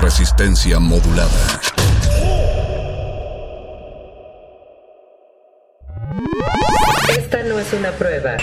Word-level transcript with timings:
Resistencia 0.00 0.78
modulada. 0.78 1.30
Esta 7.08 7.42
no 7.44 7.58
es 7.58 7.72
una 7.72 7.90
prueba. 7.92 8.36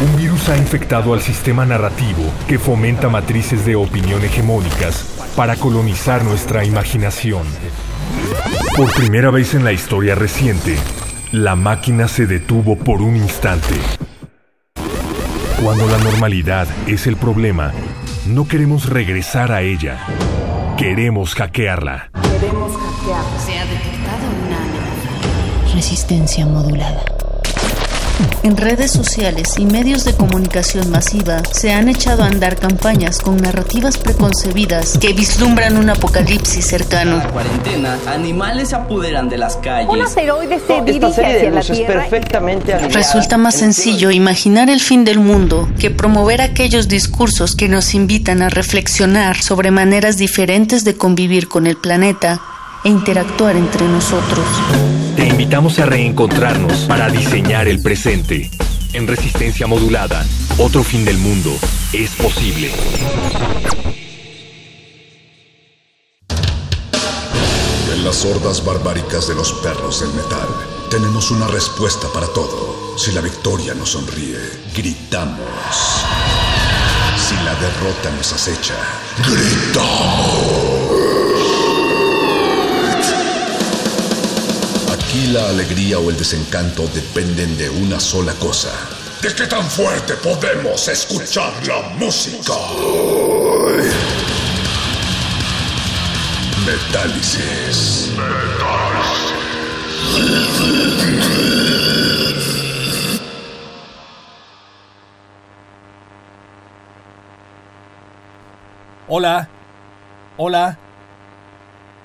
Un 0.00 0.16
virus 0.16 0.48
ha 0.48 0.56
infectado 0.56 1.12
al 1.12 1.20
sistema 1.20 1.64
narrativo 1.64 2.22
que 2.46 2.58
fomenta 2.58 3.08
matrices 3.08 3.64
de 3.66 3.76
opinión 3.76 4.24
hegemónicas 4.24 5.04
para 5.36 5.56
colonizar 5.56 6.24
nuestra 6.24 6.64
imaginación. 6.64 7.42
Por 8.76 8.92
primera 8.94 9.30
vez 9.30 9.54
en 9.54 9.64
la 9.64 9.72
historia 9.72 10.14
reciente, 10.14 10.76
la 11.32 11.56
máquina 11.56 12.08
se 12.08 12.26
detuvo 12.26 12.76
por 12.76 13.02
un 13.02 13.16
instante. 13.16 13.74
Cuando 15.62 15.88
la 15.88 15.98
normalidad 15.98 16.68
es 16.86 17.08
el 17.08 17.16
problema, 17.16 17.72
no 18.28 18.46
queremos 18.46 18.88
regresar 18.88 19.52
a 19.52 19.62
ella. 19.62 19.98
Queremos 20.76 21.34
hackearla. 21.34 22.10
Se 22.12 23.58
ha 23.58 23.64
detectado 23.64 24.28
una 24.46 24.56
amenaza. 24.56 25.74
Resistencia 25.74 26.46
modulada. 26.46 27.07
En 28.42 28.56
redes 28.56 28.90
sociales 28.90 29.54
y 29.58 29.66
medios 29.66 30.04
de 30.04 30.14
comunicación 30.14 30.90
masiva 30.90 31.42
se 31.52 31.72
han 31.72 31.88
echado 31.88 32.22
a 32.22 32.26
andar 32.26 32.56
campañas 32.56 33.18
con 33.18 33.36
narrativas 33.36 33.98
preconcebidas 33.98 34.98
que 34.98 35.12
vislumbran 35.12 35.76
un 35.76 35.90
apocalipsis 35.90 36.66
cercano. 36.66 37.22
cuarentena, 37.32 37.96
animales 38.06 38.70
se 38.70 38.76
apoderan 38.76 39.28
de 39.28 39.38
las 39.38 39.56
calles. 39.56 39.88
Un 39.90 40.02
asteroide 40.02 40.58
se 40.58 40.78
Esta 40.78 40.84
dirige 40.84 41.20
de 41.20 41.36
hacia 41.36 41.50
la 41.50 41.60
Tierra. 41.62 42.00
perfectamente. 42.00 42.78
Resulta 42.88 43.36
más 43.36 43.54
sencillo 43.54 44.10
imaginar 44.10 44.70
el 44.70 44.80
fin 44.80 45.04
del 45.04 45.18
mundo 45.18 45.68
que 45.78 45.90
promover 45.90 46.40
aquellos 46.40 46.88
discursos 46.88 47.54
que 47.54 47.68
nos 47.68 47.94
invitan 47.94 48.42
a 48.42 48.48
reflexionar 48.48 49.36
sobre 49.36 49.70
maneras 49.70 50.16
diferentes 50.16 50.84
de 50.84 50.96
convivir 50.96 51.48
con 51.48 51.66
el 51.66 51.76
planeta 51.76 52.40
e 52.84 52.88
interactuar 52.88 53.56
entre 53.56 53.86
nosotros. 53.88 54.44
Te 55.16 55.26
invitamos 55.26 55.78
a 55.78 55.86
reencontrarnos 55.86 56.84
para 56.86 57.08
diseñar 57.10 57.68
el 57.68 57.82
presente. 57.82 58.50
En 58.92 59.06
resistencia 59.06 59.66
modulada, 59.66 60.24
otro 60.58 60.82
fin 60.82 61.04
del 61.04 61.18
mundo 61.18 61.50
es 61.92 62.10
posible. 62.12 62.70
En 67.92 68.04
las 68.04 68.24
hordas 68.24 68.64
barbáricas 68.64 69.28
de 69.28 69.34
los 69.34 69.52
perros 69.54 70.00
del 70.00 70.10
metal, 70.14 70.48
tenemos 70.90 71.30
una 71.30 71.46
respuesta 71.48 72.08
para 72.14 72.28
todo. 72.28 72.96
Si 72.96 73.12
la 73.12 73.20
victoria 73.20 73.74
nos 73.74 73.90
sonríe, 73.90 74.38
gritamos. 74.74 75.38
Si 77.16 77.34
la 77.44 77.54
derrota 77.56 78.10
nos 78.16 78.32
acecha, 78.32 78.74
gritamos. 79.18 80.67
Aquí 85.08 85.28
la 85.28 85.48
alegría 85.48 85.98
o 85.98 86.10
el 86.10 86.18
desencanto 86.18 86.86
dependen 86.88 87.56
de 87.56 87.70
una 87.70 87.98
sola 87.98 88.34
cosa. 88.34 88.68
¿De 89.22 89.34
qué 89.34 89.46
tan 89.46 89.64
fuerte 89.64 90.12
podemos 90.16 90.86
escuchar 90.86 91.50
la 91.66 91.80
música? 91.96 92.52
Metálisis. 96.66 98.10
Hola. 109.08 109.48
Hola. 110.36 110.78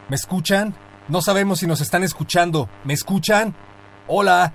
¿Me 0.08 0.16
escuchan? 0.16 0.83
No 1.08 1.22
sabemos 1.22 1.60
si 1.60 1.68
nos 1.68 1.82
están 1.82 2.04
escuchando. 2.04 2.70
¿Me 2.86 2.94
escuchan? 2.94 3.56
Hola. 4.08 4.54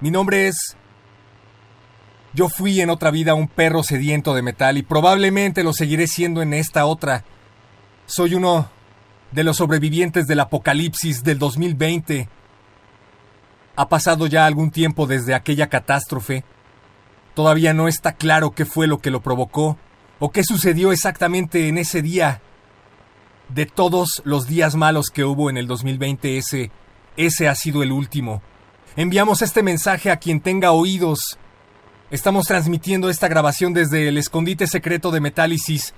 Mi 0.00 0.10
nombre 0.10 0.48
es... 0.48 0.76
Yo 2.32 2.48
fui 2.48 2.80
en 2.80 2.90
otra 2.90 3.10
vida 3.10 3.34
un 3.34 3.48
perro 3.48 3.82
sediento 3.82 4.34
de 4.34 4.42
metal 4.42 4.76
y 4.76 4.82
probablemente 4.82 5.62
lo 5.62 5.72
seguiré 5.72 6.06
siendo 6.06 6.42
en 6.42 6.52
esta 6.52 6.84
otra. 6.86 7.24
Soy 8.06 8.34
uno 8.34 8.70
de 9.32 9.44
los 9.44 9.56
sobrevivientes 9.56 10.26
del 10.26 10.40
apocalipsis 10.40 11.22
del 11.22 11.38
2020. 11.38 12.28
Ha 13.76 13.88
pasado 13.88 14.26
ya 14.26 14.46
algún 14.46 14.70
tiempo 14.70 15.06
desde 15.06 15.34
aquella 15.34 15.68
catástrofe. 15.68 16.44
Todavía 17.34 17.72
no 17.74 17.88
está 17.88 18.12
claro 18.12 18.52
qué 18.52 18.64
fue 18.64 18.86
lo 18.86 18.98
que 18.98 19.10
lo 19.10 19.22
provocó 19.22 19.78
o 20.18 20.30
qué 20.30 20.44
sucedió 20.44 20.92
exactamente 20.92 21.68
en 21.68 21.78
ese 21.78 22.00
día. 22.02 22.40
De 23.48 23.66
todos 23.66 24.22
los 24.24 24.46
días 24.48 24.74
malos 24.74 25.10
que 25.10 25.24
hubo 25.24 25.50
en 25.50 25.56
el 25.56 25.66
2020, 25.66 26.36
ese, 26.36 26.70
ese 27.16 27.48
ha 27.48 27.54
sido 27.54 27.82
el 27.82 27.92
último. 27.92 28.42
Enviamos 28.96 29.42
este 29.42 29.62
mensaje 29.62 30.10
a 30.10 30.16
quien 30.16 30.40
tenga 30.40 30.72
oídos. 30.72 31.38
Estamos 32.10 32.46
transmitiendo 32.46 33.08
esta 33.08 33.28
grabación 33.28 33.72
desde 33.72 34.08
el 34.08 34.18
escondite 34.18 34.66
secreto 34.66 35.10
de 35.10 35.20
Metálisis 35.20 35.94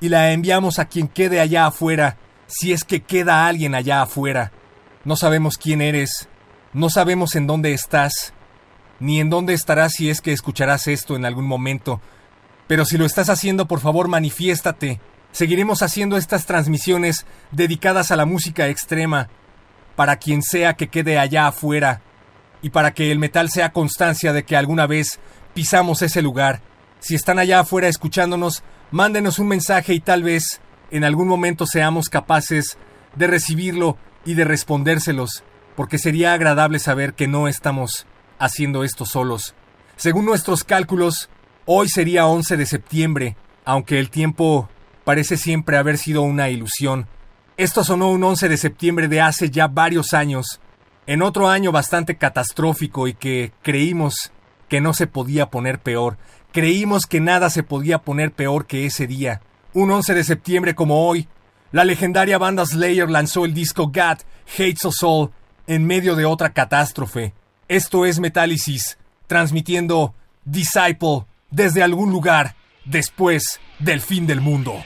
y 0.00 0.08
la 0.08 0.32
enviamos 0.32 0.78
a 0.78 0.86
quien 0.86 1.08
quede 1.08 1.40
allá 1.40 1.66
afuera, 1.66 2.16
si 2.46 2.72
es 2.72 2.84
que 2.84 3.00
queda 3.00 3.46
alguien 3.46 3.74
allá 3.74 4.02
afuera. 4.02 4.52
No 5.04 5.16
sabemos 5.16 5.58
quién 5.58 5.80
eres, 5.80 6.28
no 6.72 6.90
sabemos 6.90 7.34
en 7.34 7.46
dónde 7.46 7.72
estás, 7.72 8.32
ni 8.98 9.20
en 9.20 9.30
dónde 9.30 9.54
estarás 9.54 9.92
si 9.92 10.10
es 10.10 10.20
que 10.20 10.32
escucharás 10.32 10.86
esto 10.86 11.16
en 11.16 11.24
algún 11.24 11.46
momento. 11.46 12.00
Pero 12.66 12.84
si 12.84 12.98
lo 12.98 13.04
estás 13.04 13.28
haciendo, 13.28 13.66
por 13.66 13.80
favor, 13.80 14.08
manifiéstate. 14.08 15.00
Seguiremos 15.32 15.82
haciendo 15.82 16.16
estas 16.16 16.46
transmisiones 16.46 17.24
dedicadas 17.52 18.10
a 18.10 18.16
la 18.16 18.26
música 18.26 18.68
extrema, 18.68 19.28
para 19.96 20.16
quien 20.16 20.42
sea 20.42 20.74
que 20.74 20.88
quede 20.88 21.18
allá 21.18 21.46
afuera, 21.46 22.02
y 22.62 22.70
para 22.70 22.92
que 22.92 23.10
el 23.10 23.18
metal 23.18 23.50
sea 23.50 23.72
constancia 23.72 24.32
de 24.32 24.44
que 24.44 24.56
alguna 24.56 24.86
vez 24.86 25.18
pisamos 25.54 26.02
ese 26.02 26.22
lugar. 26.22 26.60
Si 26.98 27.14
están 27.14 27.38
allá 27.38 27.60
afuera 27.60 27.88
escuchándonos, 27.88 28.62
mándenos 28.90 29.38
un 29.38 29.48
mensaje 29.48 29.94
y 29.94 30.00
tal 30.00 30.22
vez 30.22 30.60
en 30.90 31.04
algún 31.04 31.28
momento 31.28 31.66
seamos 31.66 32.08
capaces 32.08 32.76
de 33.14 33.26
recibirlo 33.26 33.96
y 34.24 34.34
de 34.34 34.44
respondérselos, 34.44 35.42
porque 35.76 35.98
sería 35.98 36.34
agradable 36.34 36.78
saber 36.78 37.14
que 37.14 37.28
no 37.28 37.48
estamos 37.48 38.06
haciendo 38.38 38.84
esto 38.84 39.06
solos. 39.06 39.54
Según 39.96 40.24
nuestros 40.24 40.64
cálculos, 40.64 41.30
hoy 41.66 41.88
sería 41.88 42.26
11 42.26 42.56
de 42.56 42.66
septiembre, 42.66 43.36
aunque 43.64 43.98
el 43.98 44.10
tiempo 44.10 44.68
parece 45.04 45.36
siempre 45.36 45.76
haber 45.76 45.98
sido 45.98 46.22
una 46.22 46.48
ilusión. 46.50 47.06
Esto 47.56 47.84
sonó 47.84 48.10
un 48.10 48.24
11 48.24 48.48
de 48.48 48.56
septiembre 48.56 49.08
de 49.08 49.20
hace 49.20 49.50
ya 49.50 49.68
varios 49.68 50.14
años, 50.14 50.60
en 51.06 51.22
otro 51.22 51.48
año 51.48 51.72
bastante 51.72 52.16
catastrófico 52.16 53.08
y 53.08 53.14
que 53.14 53.52
creímos 53.62 54.32
que 54.68 54.80
no 54.80 54.94
se 54.94 55.06
podía 55.06 55.50
poner 55.50 55.78
peor. 55.80 56.16
Creímos 56.52 57.06
que 57.06 57.20
nada 57.20 57.50
se 57.50 57.62
podía 57.62 57.98
poner 57.98 58.32
peor 58.32 58.66
que 58.66 58.86
ese 58.86 59.06
día. 59.06 59.42
Un 59.74 59.90
11 59.90 60.14
de 60.14 60.24
septiembre 60.24 60.74
como 60.74 61.06
hoy, 61.06 61.28
la 61.72 61.84
legendaria 61.84 62.38
banda 62.38 62.64
Slayer 62.64 63.10
lanzó 63.10 63.44
el 63.44 63.54
disco 63.54 63.86
God 63.88 64.18
Hates 64.52 64.84
Us 64.84 65.02
All 65.02 65.30
en 65.66 65.86
medio 65.86 66.16
de 66.16 66.24
otra 66.24 66.52
catástrofe. 66.52 67.34
Esto 67.68 68.06
es 68.06 68.18
Metálisis, 68.18 68.98
transmitiendo 69.26 70.14
Disciple 70.44 71.26
desde 71.50 71.82
algún 71.82 72.10
lugar 72.10 72.56
después 72.90 73.60
del 73.78 74.00
fin 74.00 74.26
del 74.26 74.40
mundo. 74.40 74.84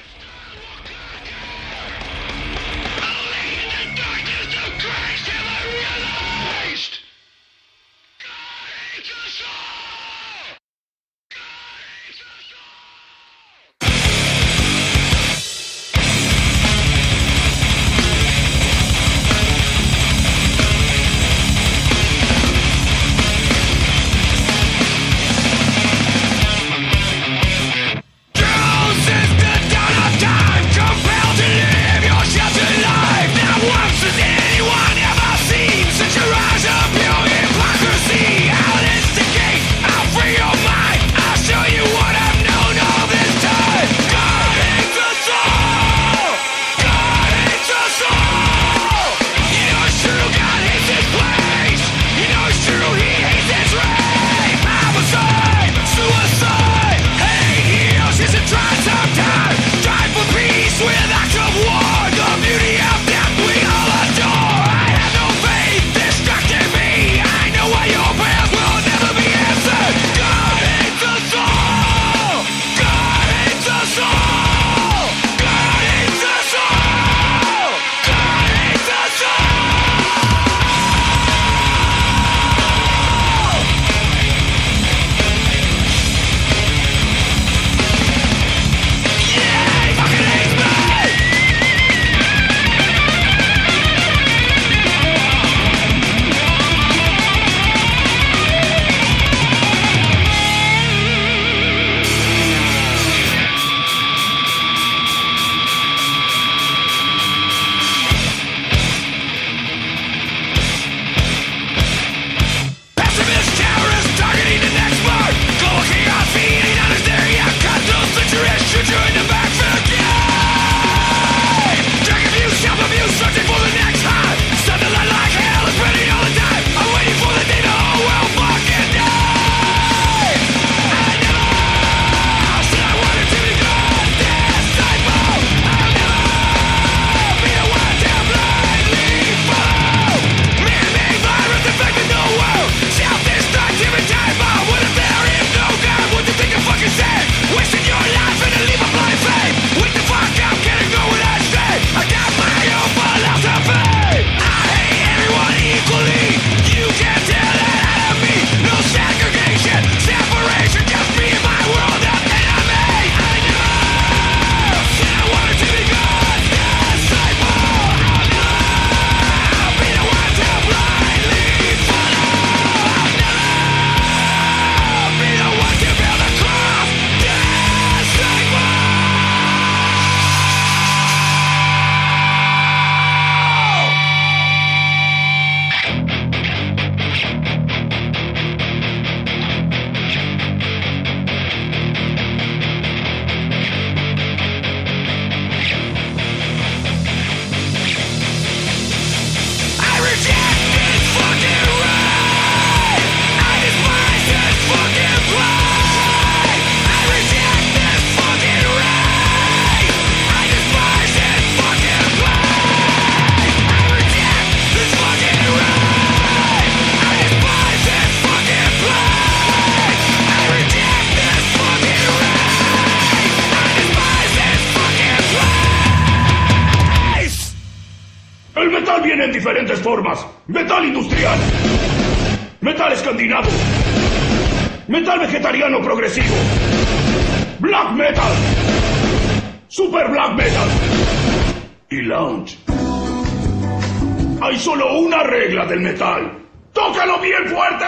Del 245.75 245.83
metal. 245.83 246.39
¡Tócalo 246.73 247.21
bien 247.21 247.49
fuerte! 247.49 247.85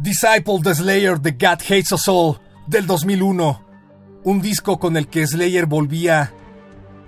Disciple 0.00 0.60
the 0.62 0.74
Slayer 0.74 1.18
The 1.18 1.32
God 1.32 1.60
Hates 1.62 1.92
Us 1.92 2.08
All 2.08 2.38
del 2.66 2.86
2001. 2.86 3.64
Un 4.24 4.40
disco 4.40 4.78
con 4.78 4.96
el 4.96 5.08
que 5.08 5.26
Slayer 5.26 5.66
volvía 5.66 6.32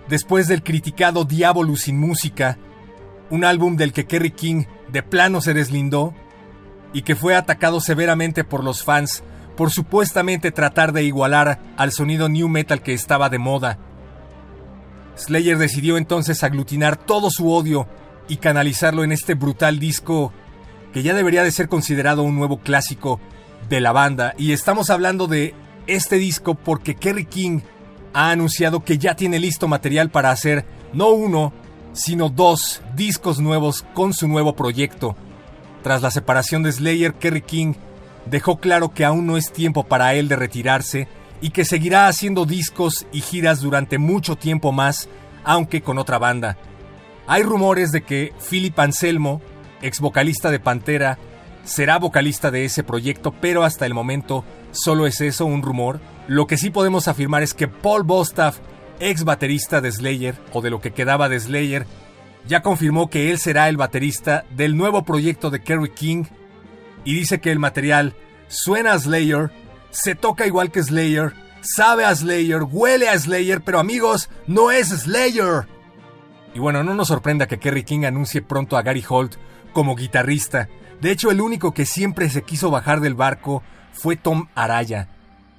después 0.09 0.49
del 0.49 0.63
criticado 0.63 1.25
Diabolus 1.25 1.83
sin 1.83 1.99
música. 1.99 2.59
Un 3.31 3.45
álbum 3.45 3.77
del 3.77 3.93
que 3.93 4.07
Kerry 4.07 4.33
King 4.33 4.65
de 4.93 5.03
plano 5.03 5.41
se 5.41 5.55
deslindó 5.55 6.15
y 6.93 7.03
que 7.03 7.17
fue 7.17 7.35
atacado 7.35 7.81
severamente 7.81 8.45
por 8.45 8.63
los 8.63 8.85
fans 8.85 9.25
por 9.57 9.71
supuestamente 9.71 10.53
tratar 10.53 10.93
de 10.93 11.03
igualar 11.03 11.61
al 11.77 11.93
sonido 11.93 12.29
new 12.29 12.49
metal 12.49 12.83
que 12.83 12.93
estaba 12.93 13.29
de 13.29 13.39
moda. 13.39 13.90
Slayer 15.17 15.59
decidió 15.59 15.97
entonces 15.97 16.43
aglutinar 16.43 16.97
todo 16.97 17.31
su 17.31 17.53
odio 17.53 17.87
y 18.29 18.37
canalizarlo 18.37 19.05
en 19.05 19.13
este 19.13 19.35
brutal 19.35 19.79
disco 19.79 20.33
que 20.93 21.03
ya 21.03 21.15
debería 21.15 21.43
de 21.43 21.53
ser 21.53 21.69
considerado 21.69 22.23
un 22.23 22.37
nuevo 22.37 22.59
clásico 22.59 23.21
de 23.69 23.81
la 23.81 23.93
banda. 23.93 24.35
Y 24.39 24.53
estamos 24.53 24.91
hablando 24.91 25.27
de 25.27 25.55
este 25.87 26.17
disco 26.17 26.55
porque 26.55 26.95
Kerry 26.95 27.27
King 27.27 27.61
ha 28.13 28.31
anunciado 28.31 28.85
que 28.85 28.99
ya 28.99 29.15
tiene 29.15 29.39
listo 29.39 29.69
material 29.69 30.11
para 30.11 30.31
hacer 30.31 30.65
no 30.93 31.11
uno, 31.11 31.53
sino 31.93 32.29
dos 32.29 32.83
discos 32.97 33.41
nuevos 33.41 33.85
con 33.95 34.13
su 34.13 34.29
nuevo 34.29 34.57
proyecto. 34.57 35.17
Tras 35.83 36.03
la 36.03 36.11
separación 36.11 36.63
de 36.63 36.73
Slayer, 36.73 37.15
Kerry 37.15 37.43
King 37.43 37.75
dejó 38.27 38.59
claro 38.59 38.93
que 38.93 39.05
aún 39.05 39.27
no 39.27 39.37
es 39.37 39.53
tiempo 39.53 39.85
para 39.85 40.15
él 40.15 40.29
de 40.29 40.37
retirarse 40.37 41.09
y 41.41 41.51
que 41.51 41.65
seguirá 41.65 42.07
haciendo 42.09 42.45
discos 42.45 43.07
y 43.13 43.21
giras 43.21 43.61
durante 43.61 43.99
mucho 43.99 44.37
tiempo 44.37 44.73
más, 44.73 45.09
aunque 45.45 45.83
con 45.83 45.99
otra 45.99 46.19
banda. 46.19 46.59
Hay 47.27 47.43
rumores 47.43 47.93
de 47.93 48.03
que 48.03 48.33
Philip 48.49 48.79
Anselmo, 48.79 49.41
ex 49.83 50.01
vocalista 50.01 50.51
de 50.51 50.61
Pantera, 50.61 51.19
será 51.65 51.99
vocalista 51.99 52.51
de 52.51 52.65
ese 52.65 52.83
proyecto, 52.83 53.33
pero 53.33 53.65
hasta 53.65 53.87
el 53.87 53.95
momento 53.95 54.45
solo 54.73 55.07
es 55.07 55.21
eso, 55.21 55.47
un 55.47 55.63
rumor. 55.63 56.01
Lo 56.27 56.47
que 56.47 56.57
sí 56.57 56.71
podemos 56.71 57.09
afirmar 57.09 57.43
es 57.43 57.55
que 57.55 57.69
Paul 57.69 58.03
Bostaff, 58.03 58.59
ex 58.99 59.25
baterista 59.25 59.81
de 59.81 59.93
Slayer, 59.93 60.37
o 60.53 60.61
de 60.61 60.71
lo 60.71 60.81
que 60.81 60.93
quedaba 60.93 61.29
de 61.29 61.41
Slayer, 61.41 61.87
ya 62.47 62.63
confirmó 62.63 63.11
que 63.11 63.31
él 63.31 63.39
será 63.39 63.69
el 63.69 63.77
baterista 63.77 64.45
del 64.51 64.77
nuevo 64.77 65.05
proyecto 65.05 65.51
de 65.51 65.63
Kerry 65.63 65.91
King 65.91 66.25
y 67.05 67.15
dice 67.15 67.41
que 67.41 67.53
el 67.53 67.59
material 67.59 68.15
suena 68.49 68.93
a 68.93 68.99
Slayer, 68.99 69.51
se 69.91 70.15
toca 70.15 70.47
igual 70.47 70.71
que 70.71 70.83
Slayer, 70.83 71.35
sabe 71.61 72.05
a 72.05 72.15
Slayer, 72.15 72.63
huele 72.63 73.09
a 73.09 73.19
Slayer, 73.19 73.61
pero 73.63 73.79
amigos, 73.79 74.31
no 74.47 74.71
es 74.71 74.89
Slayer. 74.89 75.67
Y 76.55 76.59
bueno, 76.59 76.83
no 76.83 76.95
nos 76.95 77.09
sorprenda 77.09 77.47
que 77.47 77.59
Kerry 77.59 77.85
King 77.85 78.05
anuncie 78.05 78.43
pronto 78.43 78.77
a 78.77 78.83
Gary 78.83 79.05
Holt 79.09 79.37
como 79.73 79.95
guitarrista. 79.95 80.69
De 81.01 81.11
hecho, 81.11 81.31
el 81.31 81.41
único 81.41 81.73
que 81.73 81.87
siempre 81.87 82.29
se 82.29 82.43
quiso 82.43 82.71
bajar 82.71 83.01
del 83.01 83.15
barco 83.15 83.63
fue 83.93 84.17
Tom 84.17 84.49
Araya. 84.55 85.09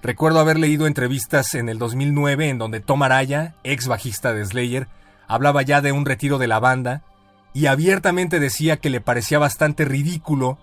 Recuerdo 0.03 0.39
haber 0.39 0.59
leído 0.59 0.87
entrevistas 0.87 1.53
en 1.53 1.69
el 1.69 1.77
2009 1.77 2.49
en 2.49 2.57
donde 2.57 2.79
Tom 2.79 3.03
Araya, 3.03 3.55
ex 3.63 3.87
bajista 3.87 4.33
de 4.33 4.45
Slayer, 4.45 4.87
hablaba 5.27 5.61
ya 5.61 5.81
de 5.81 5.91
un 5.91 6.05
retiro 6.05 6.39
de 6.39 6.47
la 6.47 6.59
banda 6.59 7.03
y 7.53 7.67
abiertamente 7.67 8.39
decía 8.39 8.77
que 8.77 8.89
le 8.89 9.01
parecía 9.01 9.39
bastante 9.39 9.85
ridículo 9.85 10.57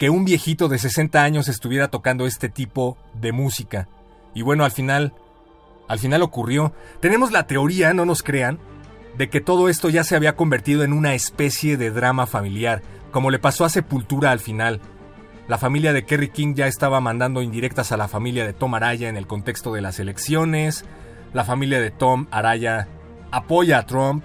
que 0.00 0.08
un 0.08 0.24
viejito 0.24 0.68
de 0.70 0.78
60 0.78 1.22
años 1.22 1.48
estuviera 1.48 1.88
tocando 1.88 2.24
este 2.24 2.48
tipo 2.48 2.96
de 3.12 3.32
música. 3.32 3.86
Y 4.34 4.40
bueno, 4.40 4.64
al 4.64 4.70
final, 4.70 5.12
al 5.88 5.98
final 5.98 6.22
ocurrió. 6.22 6.72
Tenemos 7.00 7.32
la 7.32 7.46
teoría, 7.46 7.92
no 7.92 8.06
nos 8.06 8.22
crean, 8.22 8.58
de 9.18 9.28
que 9.28 9.42
todo 9.42 9.68
esto 9.68 9.90
ya 9.90 10.02
se 10.02 10.16
había 10.16 10.36
convertido 10.36 10.84
en 10.84 10.94
una 10.94 11.12
especie 11.12 11.76
de 11.76 11.90
drama 11.90 12.26
familiar, 12.26 12.80
como 13.10 13.30
le 13.30 13.38
pasó 13.38 13.66
a 13.66 13.68
Sepultura 13.68 14.30
al 14.30 14.40
final. 14.40 14.80
La 15.48 15.58
familia 15.58 15.92
de 15.92 16.06
Kerry 16.06 16.30
King 16.30 16.54
ya 16.54 16.66
estaba 16.66 17.02
mandando 17.02 17.42
indirectas 17.42 17.92
a 17.92 17.98
la 17.98 18.08
familia 18.08 18.46
de 18.46 18.54
Tom 18.54 18.74
Araya 18.74 19.10
en 19.10 19.18
el 19.18 19.26
contexto 19.26 19.70
de 19.74 19.82
las 19.82 20.00
elecciones. 20.00 20.86
La 21.34 21.44
familia 21.44 21.78
de 21.78 21.90
Tom 21.90 22.26
Araya 22.30 22.88
apoya 23.30 23.76
a 23.76 23.84
Trump. 23.84 24.24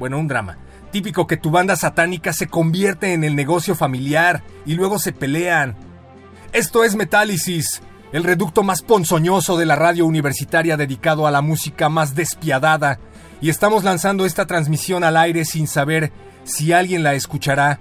Bueno, 0.00 0.18
un 0.18 0.26
drama. 0.26 0.58
Típico 0.90 1.26
que 1.26 1.36
tu 1.36 1.50
banda 1.50 1.76
satánica 1.76 2.32
se 2.32 2.46
convierte 2.46 3.12
en 3.12 3.22
el 3.22 3.36
negocio 3.36 3.74
familiar 3.74 4.42
y 4.64 4.74
luego 4.74 4.98
se 4.98 5.12
pelean. 5.12 5.76
Esto 6.52 6.82
es 6.82 6.96
Metálisis, 6.96 7.82
el 8.12 8.24
reducto 8.24 8.62
más 8.62 8.80
ponzoñoso 8.80 9.58
de 9.58 9.66
la 9.66 9.76
radio 9.76 10.06
universitaria 10.06 10.78
dedicado 10.78 11.26
a 11.26 11.30
la 11.30 11.42
música 11.42 11.90
más 11.90 12.14
despiadada 12.14 12.98
y 13.42 13.50
estamos 13.50 13.84
lanzando 13.84 14.24
esta 14.24 14.46
transmisión 14.46 15.04
al 15.04 15.18
aire 15.18 15.44
sin 15.44 15.68
saber 15.68 16.10
si 16.44 16.72
alguien 16.72 17.02
la 17.02 17.14
escuchará 17.14 17.78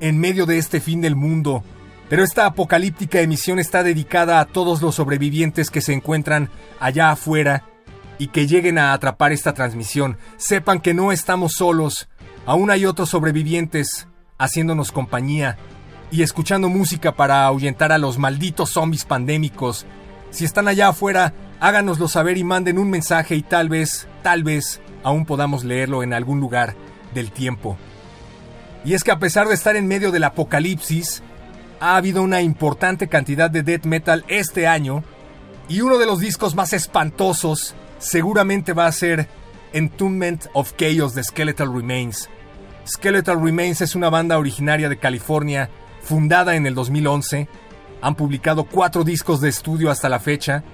en 0.00 0.18
medio 0.18 0.44
de 0.44 0.58
este 0.58 0.80
fin 0.80 1.00
del 1.00 1.16
mundo. 1.16 1.64
Pero 2.10 2.24
esta 2.24 2.44
apocalíptica 2.44 3.20
emisión 3.20 3.58
está 3.58 3.82
dedicada 3.82 4.40
a 4.40 4.44
todos 4.44 4.82
los 4.82 4.96
sobrevivientes 4.96 5.70
que 5.70 5.80
se 5.80 5.94
encuentran 5.94 6.50
allá 6.78 7.10
afuera 7.10 7.64
y 8.18 8.28
que 8.28 8.46
lleguen 8.46 8.76
a 8.76 8.92
atrapar 8.92 9.32
esta 9.32 9.54
transmisión. 9.54 10.18
Sepan 10.36 10.80
que 10.80 10.92
no 10.92 11.12
estamos 11.12 11.52
solos, 11.54 12.08
aún 12.46 12.70
hay 12.70 12.86
otros 12.86 13.10
sobrevivientes 13.10 14.06
haciéndonos 14.38 14.92
compañía 14.92 15.58
y 16.10 16.22
escuchando 16.22 16.68
música 16.68 17.14
para 17.14 17.44
ahuyentar 17.44 17.92
a 17.92 17.98
los 17.98 18.18
malditos 18.18 18.70
zombies 18.70 19.04
pandémicos. 19.04 19.86
Si 20.30 20.44
están 20.44 20.68
allá 20.68 20.88
afuera, 20.88 21.34
háganoslo 21.60 22.08
saber 22.08 22.38
y 22.38 22.44
manden 22.44 22.78
un 22.78 22.90
mensaje 22.90 23.36
y 23.36 23.42
tal 23.42 23.68
vez, 23.68 24.08
tal 24.22 24.42
vez, 24.42 24.80
aún 25.02 25.26
podamos 25.26 25.64
leerlo 25.64 26.02
en 26.02 26.12
algún 26.12 26.40
lugar 26.40 26.74
del 27.14 27.30
tiempo. 27.30 27.76
Y 28.84 28.94
es 28.94 29.04
que 29.04 29.10
a 29.10 29.18
pesar 29.18 29.46
de 29.48 29.54
estar 29.54 29.76
en 29.76 29.86
medio 29.86 30.10
del 30.10 30.24
apocalipsis, 30.24 31.22
ha 31.80 31.96
habido 31.96 32.22
una 32.22 32.42
importante 32.42 33.08
cantidad 33.08 33.50
de 33.50 33.62
death 33.62 33.84
metal 33.84 34.24
este 34.28 34.66
año, 34.66 35.04
y 35.68 35.82
uno 35.82 35.98
de 35.98 36.06
los 36.06 36.18
discos 36.18 36.54
más 36.54 36.72
espantosos 36.72 37.74
seguramente 37.98 38.72
va 38.72 38.86
a 38.86 38.92
ser 38.92 39.28
Entombment 39.72 40.46
of 40.52 40.72
Chaos 40.76 41.14
de 41.14 41.22
Skeletal 41.22 41.72
Remains. 41.72 42.28
Skeletal 42.86 43.42
Remains 43.42 43.80
es 43.80 43.94
una 43.94 44.10
banda 44.10 44.38
originaria 44.38 44.88
de 44.88 44.98
California, 44.98 45.70
fundada 46.02 46.56
en 46.56 46.66
el 46.66 46.74
2011. 46.74 47.48
Han 48.02 48.14
publicado 48.14 48.64
cuatro 48.64 49.04
discos 49.04 49.40
de 49.40 49.48
estudio 49.48 49.90
hasta 49.90 50.08
la 50.08 50.18
fecha. 50.18 50.64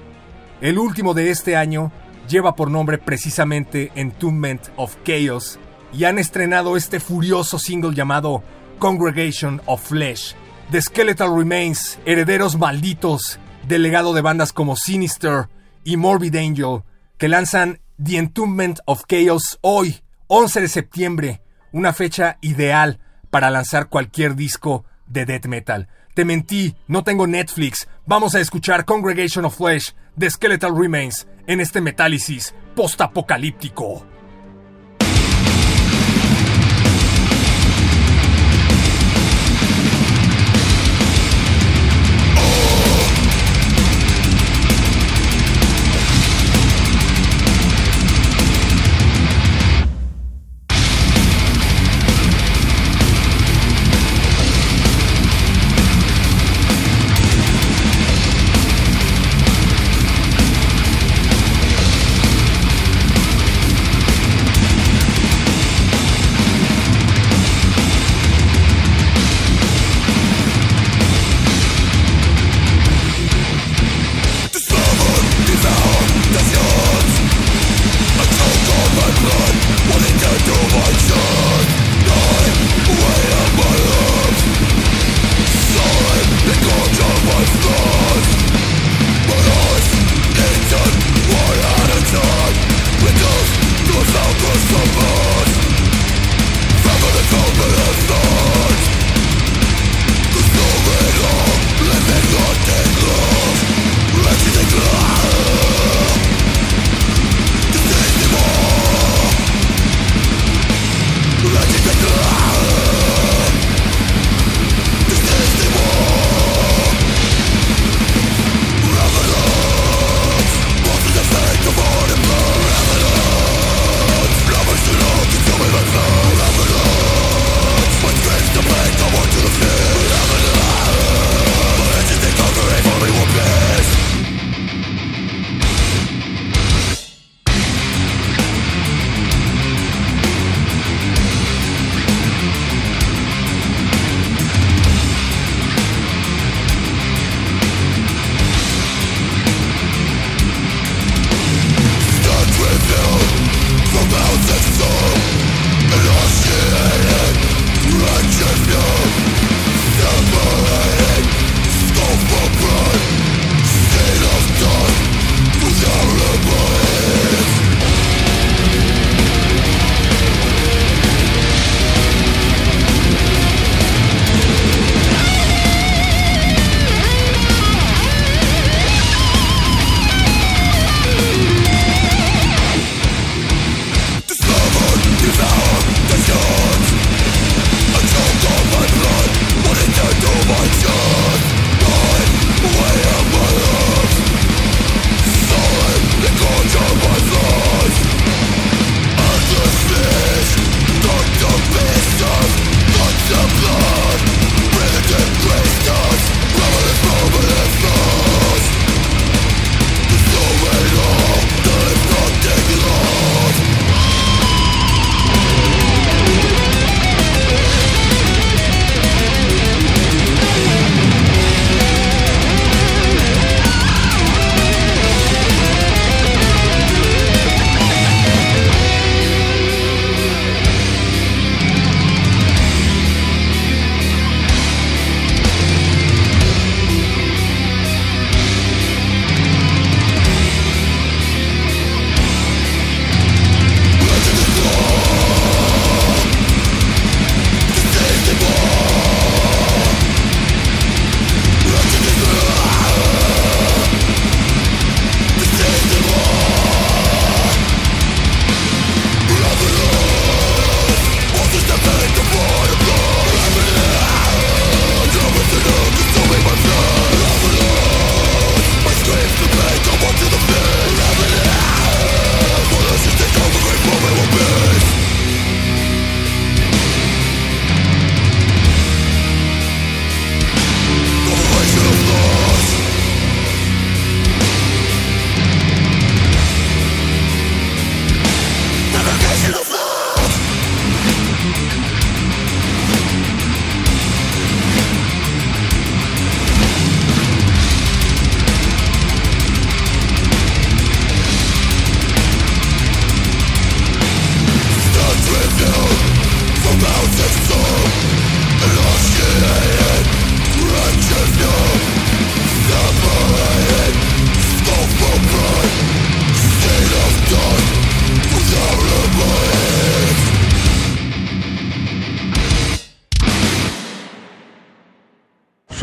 El 0.61 0.79
último 0.79 1.15
de 1.15 1.31
este 1.31 1.57
año 1.57 1.93
lleva 2.29 2.55
por 2.55 2.71
nombre 2.71 2.99
precisamente 2.99 3.93
Entombment 3.95 4.69
of 4.77 4.97
Chaos 5.05 5.59
y 5.93 6.05
han 6.05 6.19
estrenado 6.19 6.77
este 6.77 7.01
furioso 7.01 7.59
single 7.59 7.95
llamado 7.95 8.43
Congregation 8.79 9.61
of 9.67 9.83
Flesh. 9.83 10.35
The 10.71 10.83
Skeletal 10.83 11.37
Remains, 11.37 11.99
herederos 12.05 12.59
malditos 12.59 13.39
del 13.67 13.83
legado 13.83 14.15
de 14.15 14.21
bandas 14.21 14.53
como 14.53 14.77
Sinister 14.77 15.49
y 15.85 15.97
Morbid 15.97 16.37
Angel, 16.37 16.83
que 17.19 17.29
lanzan 17.29 17.81
The 18.03 18.19
Entombment 18.19 18.81
of 18.85 19.05
Chaos 19.09 19.59
hoy, 19.63 20.03
11 20.27 20.61
de 20.61 20.69
septiembre, 20.69 21.43
una 21.73 21.95
fecha 21.95 22.37
ideal 22.43 23.01
para 23.31 23.51
lanzar 23.51 23.89
cualquier 23.89 24.37
disco 24.37 24.85
de 25.07 25.25
death 25.25 25.47
metal. 25.47 25.89
Te 26.15 26.27
mentí, 26.27 26.77
no 26.89 27.05
tengo 27.05 27.27
Netflix. 27.27 27.89
Vamos 28.05 28.35
a 28.35 28.41
escuchar 28.41 28.85
Congregation 28.85 29.47
of 29.47 29.57
Flesh 29.57 29.95
de 30.15 30.31
Skeletal 30.31 30.77
Remains 30.77 31.27
en 31.47 31.61
este 31.61 31.81
metálisis 31.81 32.55
postapocalíptico. 32.75 34.16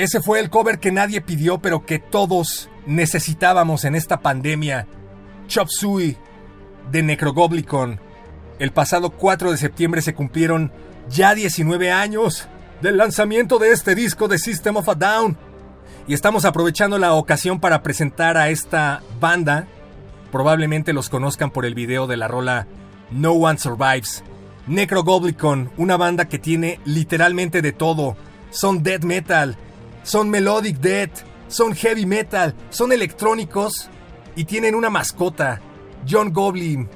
Ese 0.00 0.22
fue 0.22 0.40
el 0.40 0.48
cover 0.48 0.78
que 0.78 0.92
nadie 0.92 1.20
pidió, 1.20 1.58
pero 1.58 1.84
que 1.84 1.98
todos 1.98 2.70
necesitábamos 2.86 3.84
en 3.84 3.94
esta 3.94 4.20
pandemia. 4.20 4.86
Chop 5.46 5.68
Suey 5.68 6.16
de 6.90 7.02
Necrogoblicon. 7.02 8.00
El 8.58 8.72
pasado 8.72 9.10
4 9.10 9.50
de 9.50 9.58
septiembre 9.58 10.00
se 10.00 10.14
cumplieron 10.14 10.72
ya 11.10 11.34
19 11.34 11.92
años 11.92 12.48
del 12.80 12.96
lanzamiento 12.96 13.58
de 13.58 13.72
este 13.72 13.94
disco 13.94 14.26
de 14.26 14.38
System 14.38 14.78
of 14.78 14.88
a 14.88 14.94
Down. 14.94 15.36
Y 16.08 16.14
estamos 16.14 16.46
aprovechando 16.46 16.96
la 16.96 17.12
ocasión 17.12 17.60
para 17.60 17.82
presentar 17.82 18.38
a 18.38 18.48
esta 18.48 19.02
banda. 19.20 19.68
Probablemente 20.32 20.94
los 20.94 21.10
conozcan 21.10 21.50
por 21.50 21.66
el 21.66 21.74
video 21.74 22.06
de 22.06 22.16
la 22.16 22.26
rola 22.26 22.66
No 23.10 23.32
One 23.32 23.58
Survives. 23.58 24.24
Necrogoblicon, 24.66 25.70
una 25.76 25.98
banda 25.98 26.26
que 26.26 26.38
tiene 26.38 26.80
literalmente 26.86 27.60
de 27.60 27.72
todo. 27.72 28.16
Son 28.48 28.82
death 28.82 29.04
metal, 29.04 29.58
son 30.10 30.28
melodic 30.28 30.78
death, 30.78 31.20
son 31.46 31.72
heavy 31.72 32.04
metal, 32.04 32.52
son 32.70 32.90
electrónicos 32.90 33.88
y 34.34 34.44
tienen 34.44 34.74
una 34.74 34.90
mascota, 34.90 35.60
John 36.08 36.32
Goblin, 36.32 36.88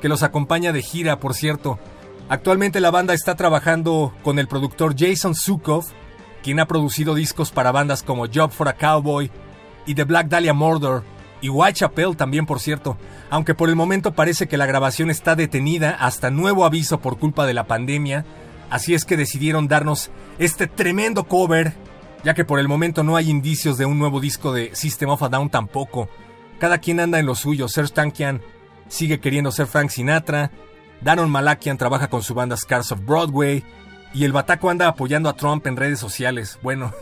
que 0.00 0.08
los 0.08 0.22
acompaña 0.22 0.72
de 0.72 0.80
gira, 0.80 1.18
por 1.18 1.34
cierto. 1.34 1.80
Actualmente 2.28 2.78
la 2.78 2.92
banda 2.92 3.12
está 3.12 3.34
trabajando 3.34 4.14
con 4.22 4.38
el 4.38 4.46
productor 4.46 4.94
Jason 4.96 5.34
Sukov, 5.34 5.84
quien 6.44 6.60
ha 6.60 6.68
producido 6.68 7.16
discos 7.16 7.50
para 7.50 7.72
bandas 7.72 8.04
como 8.04 8.28
Job 8.32 8.52
for 8.52 8.68
a 8.68 8.76
Cowboy 8.76 9.32
y 9.84 9.96
The 9.96 10.04
Black 10.04 10.28
Dahlia 10.28 10.54
Murder, 10.54 11.02
y 11.40 11.48
Whitechapel 11.48 12.16
también, 12.16 12.46
por 12.46 12.60
cierto, 12.60 12.96
aunque 13.30 13.56
por 13.56 13.68
el 13.68 13.74
momento 13.74 14.12
parece 14.12 14.46
que 14.46 14.56
la 14.56 14.66
grabación 14.66 15.10
está 15.10 15.34
detenida 15.34 15.90
hasta 15.90 16.30
nuevo 16.30 16.64
aviso 16.64 17.00
por 17.00 17.18
culpa 17.18 17.46
de 17.46 17.54
la 17.54 17.66
pandemia, 17.66 18.24
Así 18.70 18.94
es 18.94 19.04
que 19.04 19.16
decidieron 19.16 19.66
darnos 19.66 20.10
este 20.38 20.68
tremendo 20.68 21.24
cover, 21.24 21.74
ya 22.24 22.34
que 22.34 22.44
por 22.44 22.58
el 22.58 22.68
momento 22.68 23.02
no 23.02 23.16
hay 23.16 23.30
indicios 23.30 23.78
de 23.78 23.86
un 23.86 23.98
nuevo 23.98 24.20
disco 24.20 24.52
de 24.52 24.74
System 24.74 25.10
of 25.10 25.22
a 25.22 25.28
Down 25.28 25.50
tampoco. 25.50 26.08
Cada 26.58 26.78
quien 26.78 27.00
anda 27.00 27.18
en 27.18 27.26
lo 27.26 27.34
suyo. 27.34 27.68
Serge 27.68 27.94
Tankian 27.94 28.42
sigue 28.88 29.20
queriendo 29.20 29.52
ser 29.52 29.66
Frank 29.66 29.90
Sinatra, 29.90 30.50
Daron 31.00 31.30
Malakian 31.30 31.78
trabaja 31.78 32.10
con 32.10 32.22
su 32.22 32.34
banda 32.34 32.56
Scars 32.56 32.92
of 32.92 33.04
Broadway, 33.04 33.64
y 34.12 34.24
el 34.24 34.32
Bataco 34.32 34.70
anda 34.70 34.88
apoyando 34.88 35.28
a 35.28 35.36
Trump 35.36 35.66
en 35.66 35.76
redes 35.76 35.98
sociales. 35.98 36.58
Bueno, 36.62 36.92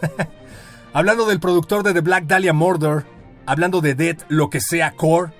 hablando 0.92 1.26
del 1.26 1.40
productor 1.40 1.82
de 1.82 1.94
The 1.94 2.00
Black 2.00 2.24
Dahlia 2.24 2.52
Murder, 2.52 3.04
hablando 3.46 3.80
de 3.80 3.94
Dead, 3.94 4.18
lo 4.28 4.50
que 4.50 4.60
sea 4.60 4.92
Core, 4.92 5.32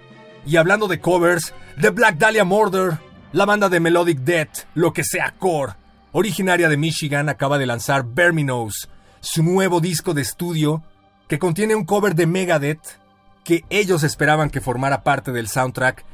y 0.46 0.56
hablando 0.56 0.88
de 0.88 1.00
covers, 1.00 1.54
The 1.80 1.90
Black 1.90 2.16
Dahlia 2.16 2.44
Murder, 2.44 2.98
la 3.32 3.44
banda 3.44 3.68
de 3.68 3.80
Melodic 3.80 4.20
Death, 4.20 4.66
lo 4.74 4.92
que 4.92 5.04
sea 5.04 5.34
Core, 5.38 5.74
originaria 6.12 6.68
de 6.68 6.78
Michigan, 6.78 7.28
acaba 7.28 7.58
de 7.58 7.66
lanzar 7.66 8.04
Verminos, 8.06 8.88
su 9.20 9.42
nuevo 9.42 9.80
disco 9.80 10.14
de 10.14 10.22
estudio 10.22 10.82
que 11.28 11.38
contiene 11.38 11.74
un 11.74 11.84
cover 11.84 12.14
de 12.14 12.26
Megadeth 12.26 12.98
que 13.44 13.64
ellos 13.70 14.02
esperaban 14.02 14.50
que 14.50 14.60
formara 14.60 15.02
parte 15.02 15.32
del 15.32 15.48
soundtrack 15.48 16.04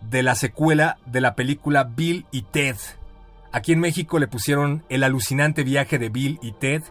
de 0.00 0.22
la 0.22 0.34
secuela 0.34 0.98
de 1.06 1.20
la 1.20 1.34
película 1.34 1.84
Bill 1.84 2.26
y 2.30 2.42
Ted. 2.42 2.76
Aquí 3.52 3.72
en 3.72 3.80
México 3.80 4.18
le 4.18 4.28
pusieron 4.28 4.84
El 4.88 5.04
alucinante 5.04 5.64
viaje 5.64 5.98
de 5.98 6.08
Bill 6.08 6.38
y 6.42 6.52
Ted. 6.52 6.82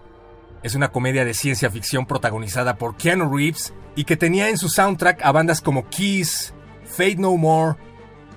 Es 0.61 0.75
una 0.75 0.91
comedia 0.91 1.25
de 1.25 1.33
ciencia 1.33 1.69
ficción 1.69 2.05
protagonizada 2.05 2.77
por 2.77 2.95
Keanu 2.95 3.35
Reeves 3.35 3.73
y 3.95 4.05
que 4.05 4.17
tenía 4.17 4.49
en 4.49 4.57
su 4.57 4.69
soundtrack 4.69 5.23
a 5.23 5.31
bandas 5.31 5.61
como 5.61 5.87
Kiss, 5.89 6.53
Fate 6.85 7.17
No 7.17 7.35
More, 7.37 7.77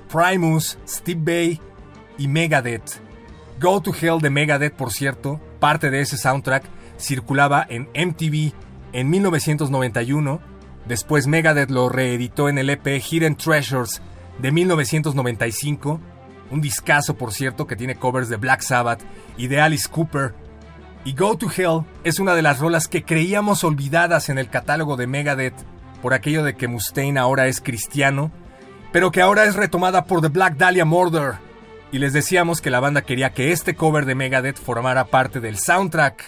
Primus, 0.09 0.79
Steve 0.87 1.21
Bay 1.21 1.61
y 2.19 2.29
Megadeth. 2.29 3.01
Go 3.61 3.81
to 3.81 3.93
Hell 3.93 4.21
de 4.21 4.31
Megadeth, 4.31 4.75
por 4.75 4.93
cierto, 4.93 5.41
parte 5.61 5.91
de 5.91 6.01
ese 6.01 6.17
soundtrack, 6.17 6.65
circulaba 6.99 7.67
en 7.69 7.89
MTV 7.95 8.53
en 8.93 9.11
1991. 9.11 10.41
Después 10.87 11.27
Megadeth 11.27 11.71
lo 11.71 11.89
reeditó 11.89 12.49
en 12.49 12.59
el 12.59 12.71
EP 12.71 12.87
Hidden 12.87 13.37
Treasures 13.37 14.01
de 14.39 14.53
1995 14.53 16.01
un 16.51 16.61
discazo 16.61 17.17
por 17.17 17.33
cierto 17.33 17.67
que 17.67 17.77
tiene 17.77 17.97
covers 17.97 18.29
de 18.29 18.37
Black 18.37 18.61
Sabbath 18.61 19.03
y 19.37 19.49
de 19.49 19.61
Alice 19.61 19.89
Cooper. 19.89 20.35
Y 21.05 21.15
Go 21.15 21.37
to 21.37 21.49
Hell 21.55 21.85
es 22.05 22.19
una 22.19 22.35
de 22.35 22.43
las 22.43 22.59
rolas 22.59 22.89
que 22.89 23.05
creíamos 23.05 23.65
olvidadas 23.65 24.29
en 24.29 24.39
el 24.39 24.49
catálogo 24.49 24.97
de 24.97 25.07
Megadeth 25.07 25.55
por 26.03 26.15
aquello 26.15 26.43
de 26.43 26.57
que 26.57 26.69
Mustaine 26.69 27.19
ahora 27.19 27.47
es 27.47 27.61
cristiano, 27.61 28.31
pero 28.93 29.11
que 29.11 29.23
ahora 29.23 29.45
es 29.45 29.55
retomada 29.55 30.05
por 30.05 30.21
The 30.21 30.29
Black 30.29 30.57
Dahlia 30.57 30.85
Murder. 30.85 31.35
Y 31.93 31.99
les 31.99 32.13
decíamos 32.13 32.61
que 32.61 32.71
la 32.71 32.81
banda 32.81 33.03
quería 33.03 33.33
que 33.33 33.53
este 33.53 33.77
cover 33.77 34.05
de 34.05 34.17
Megadeth 34.17 34.59
formara 34.59 35.07
parte 35.07 35.41
del 35.41 35.59
soundtrack 35.59 36.25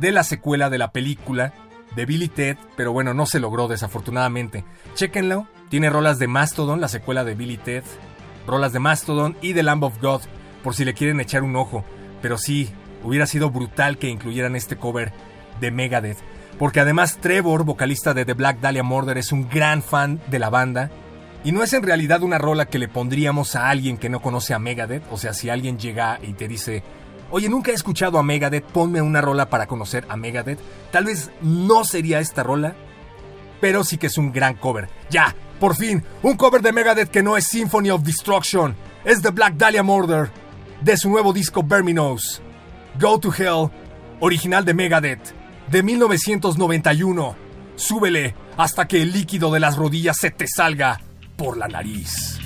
de 0.00 0.12
la 0.12 0.24
secuela 0.24 0.70
de 0.70 0.78
la 0.78 0.92
película 0.92 1.52
de 1.94 2.06
Billy 2.06 2.28
Ted, 2.28 2.56
pero 2.76 2.92
bueno, 2.92 3.14
no 3.14 3.26
se 3.26 3.40
logró 3.40 3.68
desafortunadamente. 3.68 4.64
Chequenlo, 4.94 5.46
tiene 5.68 5.90
rolas 5.90 6.18
de 6.18 6.28
Mastodon, 6.28 6.80
la 6.80 6.88
secuela 6.88 7.24
de 7.24 7.34
Billy 7.34 7.58
Ted, 7.58 7.84
rolas 8.46 8.72
de 8.72 8.78
Mastodon 8.78 9.36
y 9.42 9.52
de 9.52 9.62
Lamb 9.62 9.84
of 9.84 10.00
God, 10.00 10.22
por 10.62 10.74
si 10.74 10.84
le 10.84 10.94
quieren 10.94 11.20
echar 11.20 11.42
un 11.42 11.56
ojo. 11.56 11.84
Pero 12.22 12.38
sí, 12.38 12.70
hubiera 13.02 13.26
sido 13.26 13.50
brutal 13.50 13.98
que 13.98 14.08
incluyeran 14.08 14.56
este 14.56 14.76
cover 14.76 15.12
de 15.60 15.70
Megadeth. 15.70 16.18
Porque 16.58 16.80
además 16.80 17.18
Trevor, 17.20 17.64
vocalista 17.64 18.14
de 18.14 18.24
The 18.24 18.34
Black 18.34 18.60
Dahlia 18.60 18.82
Murder, 18.82 19.18
es 19.18 19.32
un 19.32 19.48
gran 19.48 19.82
fan 19.82 20.20
de 20.28 20.38
la 20.38 20.50
banda. 20.50 20.90
Y 21.42 21.52
no 21.52 21.62
es 21.62 21.72
en 21.72 21.82
realidad 21.82 22.22
una 22.22 22.36
rola 22.36 22.66
que 22.66 22.78
le 22.78 22.88
pondríamos 22.88 23.56
a 23.56 23.70
alguien 23.70 23.96
que 23.96 24.10
no 24.10 24.20
conoce 24.20 24.52
a 24.52 24.58
Megadeth. 24.58 25.04
O 25.10 25.16
sea, 25.16 25.32
si 25.32 25.48
alguien 25.48 25.78
llega 25.78 26.18
y 26.22 26.34
te 26.34 26.48
dice, 26.48 26.82
oye, 27.30 27.48
nunca 27.48 27.70
he 27.70 27.74
escuchado 27.74 28.18
a 28.18 28.22
Megadeth, 28.22 28.64
ponme 28.64 29.02
una 29.02 29.20
rola 29.20 29.50
para 29.50 29.66
conocer 29.66 30.06
a 30.08 30.16
Megadeth. 30.16 30.60
Tal 30.90 31.04
vez 31.04 31.30
no 31.42 31.84
sería 31.84 32.20
esta 32.20 32.42
rola, 32.42 32.74
pero 33.60 33.84
sí 33.84 33.98
que 33.98 34.08
es 34.08 34.18
un 34.18 34.32
gran 34.32 34.54
cover. 34.54 34.88
Ya, 35.10 35.34
por 35.58 35.76
fin, 35.76 36.04
un 36.22 36.36
cover 36.36 36.62
de 36.62 36.72
Megadeth 36.72 37.10
que 37.10 37.22
no 37.22 37.36
es 37.36 37.46
Symphony 37.46 37.90
of 37.90 38.02
Destruction, 38.02 38.74
es 39.04 39.22
The 39.22 39.30
Black 39.30 39.54
Dahlia 39.54 39.82
Murder, 39.82 40.30
de 40.80 40.96
su 40.96 41.10
nuevo 41.10 41.32
disco 41.32 41.62
Verminos. 41.62 42.42
Go 42.98 43.20
to 43.20 43.32
Hell, 43.32 43.70
original 44.20 44.64
de 44.64 44.74
Megadeth, 44.74 45.34
de 45.70 45.82
1991. 45.82 47.36
Súbele 47.76 48.34
hasta 48.56 48.88
que 48.88 49.02
el 49.02 49.12
líquido 49.12 49.52
de 49.52 49.60
las 49.60 49.76
rodillas 49.76 50.16
se 50.18 50.30
te 50.30 50.46
salga 50.48 51.00
por 51.36 51.56
la 51.56 51.68
nariz. 51.68 52.39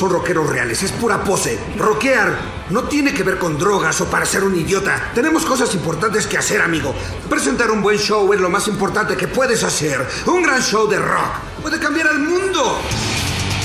Son 0.00 0.08
rockeros 0.08 0.48
reales, 0.48 0.82
es 0.82 0.92
pura 0.92 1.22
pose. 1.22 1.58
Rockear 1.76 2.34
no 2.70 2.84
tiene 2.84 3.12
que 3.12 3.22
ver 3.22 3.38
con 3.38 3.58
drogas 3.58 4.00
o 4.00 4.06
para 4.06 4.24
ser 4.24 4.42
un 4.44 4.56
idiota. 4.56 5.10
Tenemos 5.14 5.44
cosas 5.44 5.74
importantes 5.74 6.26
que 6.26 6.38
hacer, 6.38 6.62
amigo. 6.62 6.94
Presentar 7.28 7.70
un 7.70 7.82
buen 7.82 7.98
show 7.98 8.32
es 8.32 8.40
lo 8.40 8.48
más 8.48 8.66
importante 8.66 9.14
que 9.14 9.28
puedes 9.28 9.62
hacer. 9.62 10.08
Un 10.24 10.42
gran 10.42 10.62
show 10.62 10.88
de 10.88 10.98
rock 10.98 11.34
puede 11.60 11.78
cambiar 11.78 12.08
al 12.08 12.18
mundo. 12.18 12.80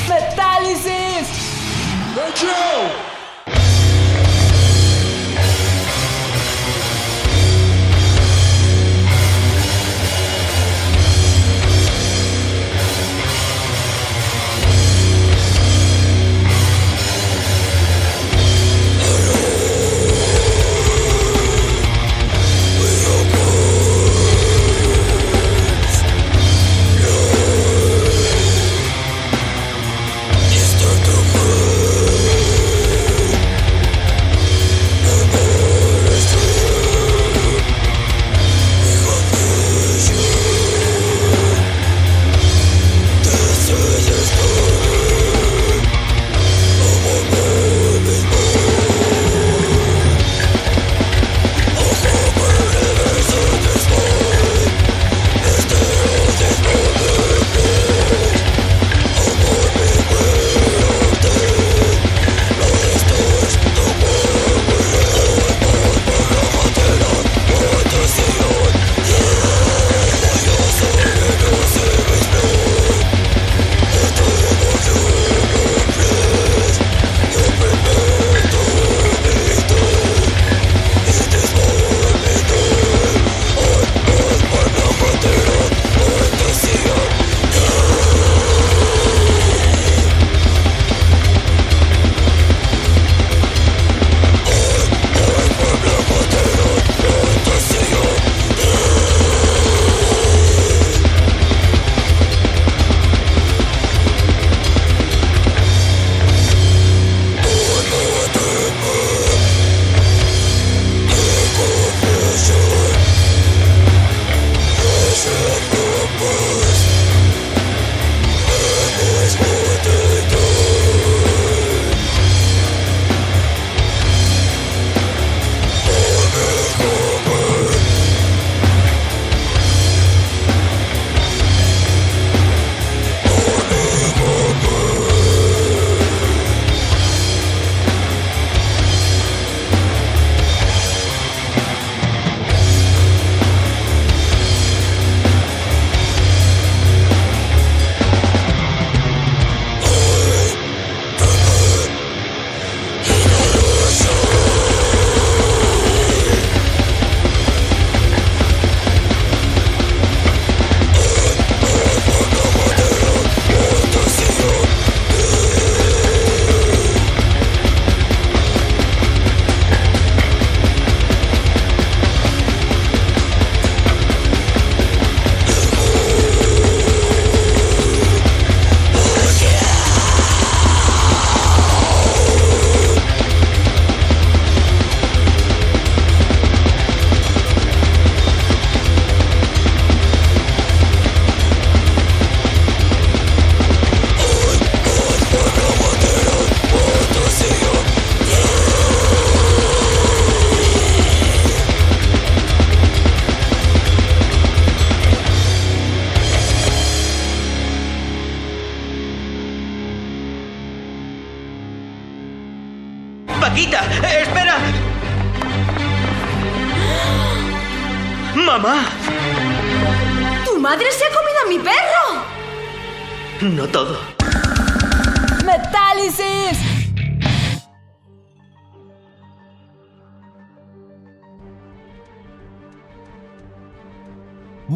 ¡Metálisis! 0.09 1.25
show! 2.35 3.04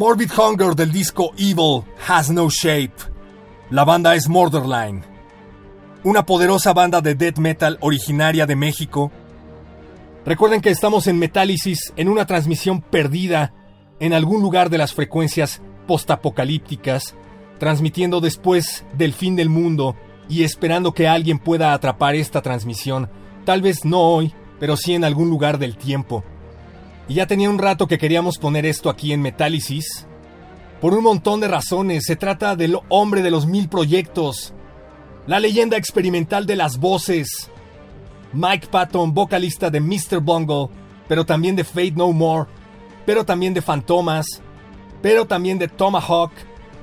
Morbid 0.09 0.31
Hunger 0.35 0.73
del 0.73 0.91
disco 0.91 1.33
Evil 1.37 1.83
Has 2.07 2.31
No 2.31 2.49
Shape. 2.49 2.95
La 3.69 3.85
banda 3.85 4.15
es 4.15 4.27
Morderline, 4.27 5.03
una 6.03 6.25
poderosa 6.25 6.73
banda 6.73 6.99
de 6.99 7.13
death 7.13 7.37
metal 7.37 7.77
originaria 7.79 8.47
de 8.47 8.55
México. 8.55 9.11
Recuerden 10.25 10.61
que 10.61 10.71
estamos 10.71 11.05
en 11.05 11.19
Metálisis 11.19 11.93
en 11.95 12.09
una 12.09 12.25
transmisión 12.25 12.81
perdida 12.81 13.53
en 13.99 14.13
algún 14.13 14.41
lugar 14.41 14.71
de 14.71 14.79
las 14.79 14.95
frecuencias 14.95 15.61
postapocalípticas, 15.85 17.13
transmitiendo 17.59 18.19
después 18.19 18.85
del 18.97 19.13
fin 19.13 19.35
del 19.35 19.49
mundo 19.49 19.95
y 20.27 20.41
esperando 20.41 20.91
que 20.91 21.07
alguien 21.07 21.37
pueda 21.37 21.71
atrapar 21.71 22.15
esta 22.15 22.41
transmisión, 22.41 23.11
tal 23.45 23.61
vez 23.61 23.85
no 23.85 23.99
hoy, 23.99 24.33
pero 24.59 24.75
sí 24.75 24.95
en 24.95 25.03
algún 25.03 25.29
lugar 25.29 25.59
del 25.59 25.77
tiempo. 25.77 26.23
Y 27.09 27.15
ya 27.15 27.25
tenía 27.25 27.49
un 27.49 27.57
rato 27.57 27.87
que 27.87 27.97
queríamos 27.97 28.37
poner 28.37 28.67
esto 28.67 28.89
aquí 28.89 29.11
en 29.11 29.21
Metálisis. 29.21 30.05
Por 30.79 30.93
un 30.93 31.03
montón 31.03 31.39
de 31.39 31.47
razones. 31.47 32.03
Se 32.05 32.15
trata 32.15 32.55
del 32.55 32.77
hombre 32.87 33.23
de 33.23 33.31
los 33.31 33.47
mil 33.47 33.67
proyectos. 33.67 34.53
La 35.25 35.39
leyenda 35.39 35.75
experimental 35.75 36.45
de 36.45 36.55
las 36.55 36.77
voces. 36.77 37.49
Mike 38.31 38.67
Patton, 38.67 39.13
vocalista 39.13 39.71
de 39.71 39.81
Mr. 39.81 40.19
Bungle, 40.21 40.69
pero 41.07 41.25
también 41.25 41.55
de 41.55 41.63
Fate 41.63 41.93
No 41.95 42.11
More, 42.11 42.47
pero 43.07 43.25
también 43.25 43.55
de 43.55 43.63
Fantomas, 43.63 44.27
pero 45.01 45.25
también 45.25 45.57
de 45.57 45.67
Tomahawk, 45.67 46.31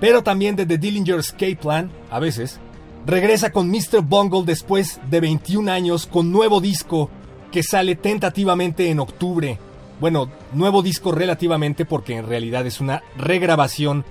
pero 0.01 0.25
también 0.25 0.57
de 0.57 0.67
The 0.67 0.77
Dillinger 0.77 1.21
Escape 1.21 1.55
Plan, 1.55 1.93
a 2.11 2.19
veces, 2.19 2.59
regresa 3.07 3.53
con 3.53 3.71
Mr. 3.71 4.01
Bungle 4.03 4.43
después 4.45 5.01
de 5.09 5.21
21 5.21 5.71
años 5.71 6.07
con 6.07 6.33
nuevo 6.33 6.61
disco 6.61 7.11
que 7.53 7.63
sale 7.63 7.95
tentativamente 7.95 8.91
en 8.91 8.99
octubre. 8.99 9.61
Bueno, 9.99 10.29
nuevo 10.53 10.83
disco 10.83 11.11
relativamente 11.11 11.87
porque 11.87 12.17
en 12.17 12.27
realidad 12.27 12.67
es 12.67 12.81
una 12.81 13.03
regrabación 13.17 14.05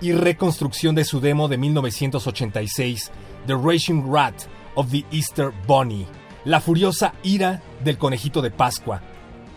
y 0.00 0.12
reconstrucción 0.12 0.94
de 0.94 1.04
su 1.04 1.20
demo 1.20 1.48
de 1.48 1.58
1986, 1.58 3.10
The 3.46 3.54
Racing 3.54 4.10
Rat 4.10 4.34
of 4.76 4.90
the 4.90 5.04
Easter 5.10 5.52
Bunny, 5.66 6.06
la 6.46 6.60
furiosa 6.60 7.12
ira 7.22 7.62
del 7.84 7.98
conejito 7.98 8.40
de 8.40 8.50
Pascua, 8.50 9.02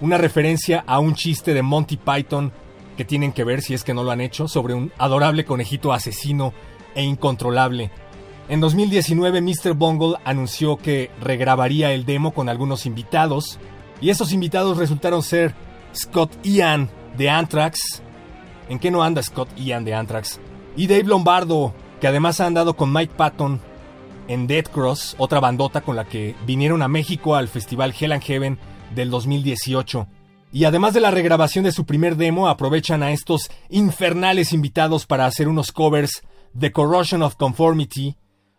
una 0.02 0.18
referencia 0.18 0.84
a 0.86 1.00
un 1.00 1.16
chiste 1.16 1.54
de 1.54 1.62
Monty 1.62 1.96
Python 1.96 2.52
que 2.98 3.06
tienen 3.06 3.32
que 3.32 3.46
ver 3.46 3.62
si 3.62 3.74
es 3.74 3.86
que 3.86 3.94
no 3.94 4.04
lo 4.04 4.12
han 4.12 4.20
hecho 4.20 4.50
sobre 4.50 4.74
un 4.74 4.92
adorable 4.98 5.46
conejito 5.46 5.94
asesino 5.94 6.54
e 6.94 7.04
incontrolable. 7.04 7.90
En 8.50 8.60
2019 8.60 9.42
Mr. 9.42 9.74
Bungle 9.76 10.18
anunció 10.26 10.76
que 10.76 11.10
regrabaría 11.22 11.94
el 11.94 12.06
demo 12.06 12.34
con 12.34 12.50
algunos 12.50 12.86
invitados, 12.86 13.60
y 14.02 14.10
esos 14.10 14.34
invitados 14.34 14.78
resultaron 14.78 15.24
ser 15.24 15.54
Scott 15.96 16.32
Ian 16.44 16.90
de 17.18 17.30
Anthrax. 17.30 18.02
¿En 18.70 18.80
qué 18.80 18.92
no 18.92 19.04
anda 19.04 19.24
Scott 19.24 19.50
Ian 19.58 19.86
de 19.86 19.94
Anthrax? 19.94 20.40
Y 20.76 20.88
Dave 20.88 21.04
Lombardo, 21.04 21.74
que 22.00 22.08
además 22.08 22.40
ha 22.40 22.46
andado 22.46 22.76
con 22.76 22.94
Mike 22.94 23.14
Patton 23.16 23.60
en 24.28 24.46
Dead 24.48 24.66
Cross, 24.66 25.16
otra 25.18 25.40
bandota 25.40 25.82
con 25.82 25.96
la 25.96 26.06
que 26.06 26.36
vinieron 26.46 26.82
a 26.82 26.88
México 26.88 27.36
al 27.36 27.48
festival 27.48 27.94
Hell 28.00 28.12
and 28.12 28.24
Heaven 28.24 28.60
del 28.94 29.10
2018. 29.10 30.08
Y 30.52 30.66
además 30.66 30.94
de 30.94 31.02
la 31.02 31.12
regrabación 31.12 31.64
de 31.64 31.72
su 31.72 31.86
primer 31.86 32.16
demo, 32.16 32.48
aprovechan 32.48 33.04
a 33.04 33.12
estos 33.12 33.50
infernales 33.70 34.54
invitados 34.54 35.06
para 35.06 35.26
hacer 35.26 35.48
unos 35.48 35.72
covers 35.72 36.24
de 36.54 36.72
Corrosion 36.72 37.22
of 37.22 37.36
Conformity 37.36 38.16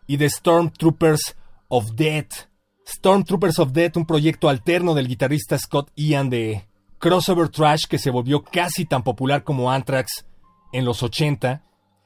y 0.07 0.17
de 0.17 0.29
Stormtroopers 0.29 1.35
of 1.69 1.91
Death. 1.95 2.49
Stormtroopers 2.85 3.59
of 3.59 3.71
Death, 3.71 3.97
un 3.97 4.05
proyecto 4.05 4.49
alterno 4.49 4.93
del 4.93 5.07
guitarrista 5.07 5.57
Scott 5.57 5.91
Ian 5.95 6.29
de 6.29 6.65
crossover 7.01 7.49
trash 7.49 7.85
que 7.89 7.97
se 7.97 8.11
volvió 8.11 8.43
casi 8.43 8.85
tan 8.85 9.03
popular 9.03 9.43
como 9.43 9.71
Anthrax 9.71 10.23
en 10.71 10.85
los 10.85 11.01
80. 11.01 11.63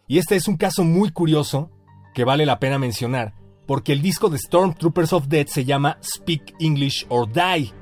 Y 0.07 0.17
este 0.19 0.37
es 0.37 0.47
un 0.47 0.55
caso 0.55 0.85
muy 0.85 1.11
curioso 1.11 1.69
que 2.13 2.23
vale 2.23 2.45
la 2.45 2.59
pena 2.59 2.79
mencionar, 2.79 3.33
porque 3.67 3.91
el 3.91 4.01
disco 4.01 4.29
de 4.29 4.39
Stormtroopers 4.39 5.11
of 5.11 5.27
Death 5.27 5.49
se 5.49 5.65
llama 5.65 5.97
Speak 6.01 6.55
English 6.59 7.05
or 7.09 7.29
Die, 7.29 7.73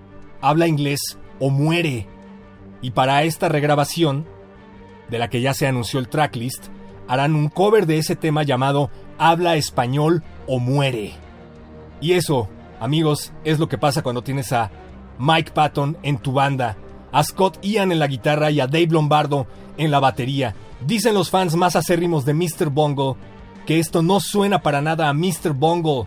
habla 0.41 0.67
inglés 0.67 1.19
o 1.39 1.51
muere. 1.51 2.07
Y 2.81 2.91
para 2.91 3.23
esta 3.23 3.47
regrabación, 3.47 4.25
de 5.09 5.19
la 5.19 5.29
que 5.29 5.41
ya 5.41 5.53
se 5.53 5.67
anunció 5.67 5.99
el 5.99 6.09
tracklist, 6.09 6.69
harán 7.07 7.35
un 7.35 7.49
cover 7.49 7.85
de 7.85 7.99
ese 7.99 8.15
tema 8.15 8.41
llamado 8.41 8.89
Habla 9.19 9.55
español 9.55 10.23
o 10.47 10.59
muere. 10.59 11.13
Y 12.01 12.13
eso, 12.13 12.49
amigos, 12.79 13.33
es 13.43 13.59
lo 13.59 13.69
que 13.69 13.77
pasa 13.77 14.01
cuando 14.01 14.23
tienes 14.23 14.51
a 14.51 14.71
Mike 15.19 15.51
Patton 15.51 15.97
en 16.01 16.17
tu 16.17 16.31
banda, 16.31 16.75
a 17.13 17.23
Scott 17.23 17.63
Ian 17.63 17.93
en 17.93 17.99
la 17.99 18.07
guitarra 18.07 18.51
y 18.51 18.59
a 18.59 18.67
Dave 18.67 18.87
Lombardo 18.87 19.47
en 19.77 19.91
la 19.91 20.01
batería. 20.01 20.55
Dicen 20.85 21.13
los 21.13 21.29
fans 21.29 21.55
más 21.55 21.77
acérrimos 21.77 22.25
de 22.25 22.33
Mr. 22.33 22.69
Bungle 22.69 23.15
que 23.65 23.79
esto 23.79 24.01
no 24.01 24.19
suena 24.19 24.61
para 24.61 24.81
nada 24.81 25.07
a 25.07 25.13
Mr. 25.13 25.53
Bungle, 25.53 26.05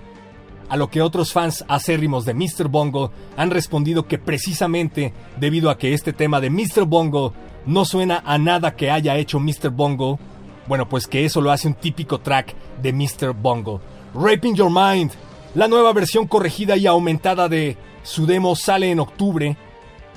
a 0.68 0.76
lo 0.76 0.90
que 0.90 1.00
otros 1.00 1.32
fans 1.32 1.64
acérrimos 1.68 2.24
de 2.24 2.34
Mr. 2.34 2.68
Bungle 2.68 3.10
han 3.36 3.50
respondido 3.50 4.06
que 4.06 4.18
precisamente 4.18 5.14
debido 5.38 5.70
a 5.70 5.78
que 5.78 5.94
este 5.94 6.12
tema 6.12 6.40
de 6.40 6.50
Mr. 6.50 6.84
Bungle 6.84 7.30
no 7.66 7.84
suena 7.84 8.22
a 8.26 8.36
nada 8.36 8.74
que 8.74 8.90
haya 8.90 9.16
hecho 9.16 9.38
Mr. 9.38 9.70
Bungle, 9.70 10.18
bueno, 10.66 10.88
pues 10.88 11.06
que 11.06 11.24
eso 11.24 11.40
lo 11.40 11.52
hace 11.52 11.68
un 11.68 11.74
típico 11.74 12.18
track 12.18 12.54
de 12.82 12.92
Mr. 12.92 13.32
Bungle. 13.32 13.78
Raping 14.14 14.56
Your 14.56 14.70
Mind, 14.70 15.12
la 15.54 15.68
nueva 15.68 15.92
versión 15.92 16.26
corregida 16.26 16.76
y 16.76 16.86
aumentada 16.86 17.48
de 17.48 17.76
su 18.02 18.26
demo 18.26 18.56
sale 18.56 18.90
en 18.90 19.00
octubre 19.00 19.56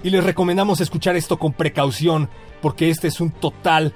y 0.04 0.10
les 0.10 0.24
recomendamos 0.24 0.82
escuchar 0.82 1.16
esto 1.16 1.38
con 1.38 1.54
precaución 1.54 2.30
porque 2.62 2.90
este 2.90 3.08
es 3.08 3.20
un 3.22 3.32
total 3.32 3.94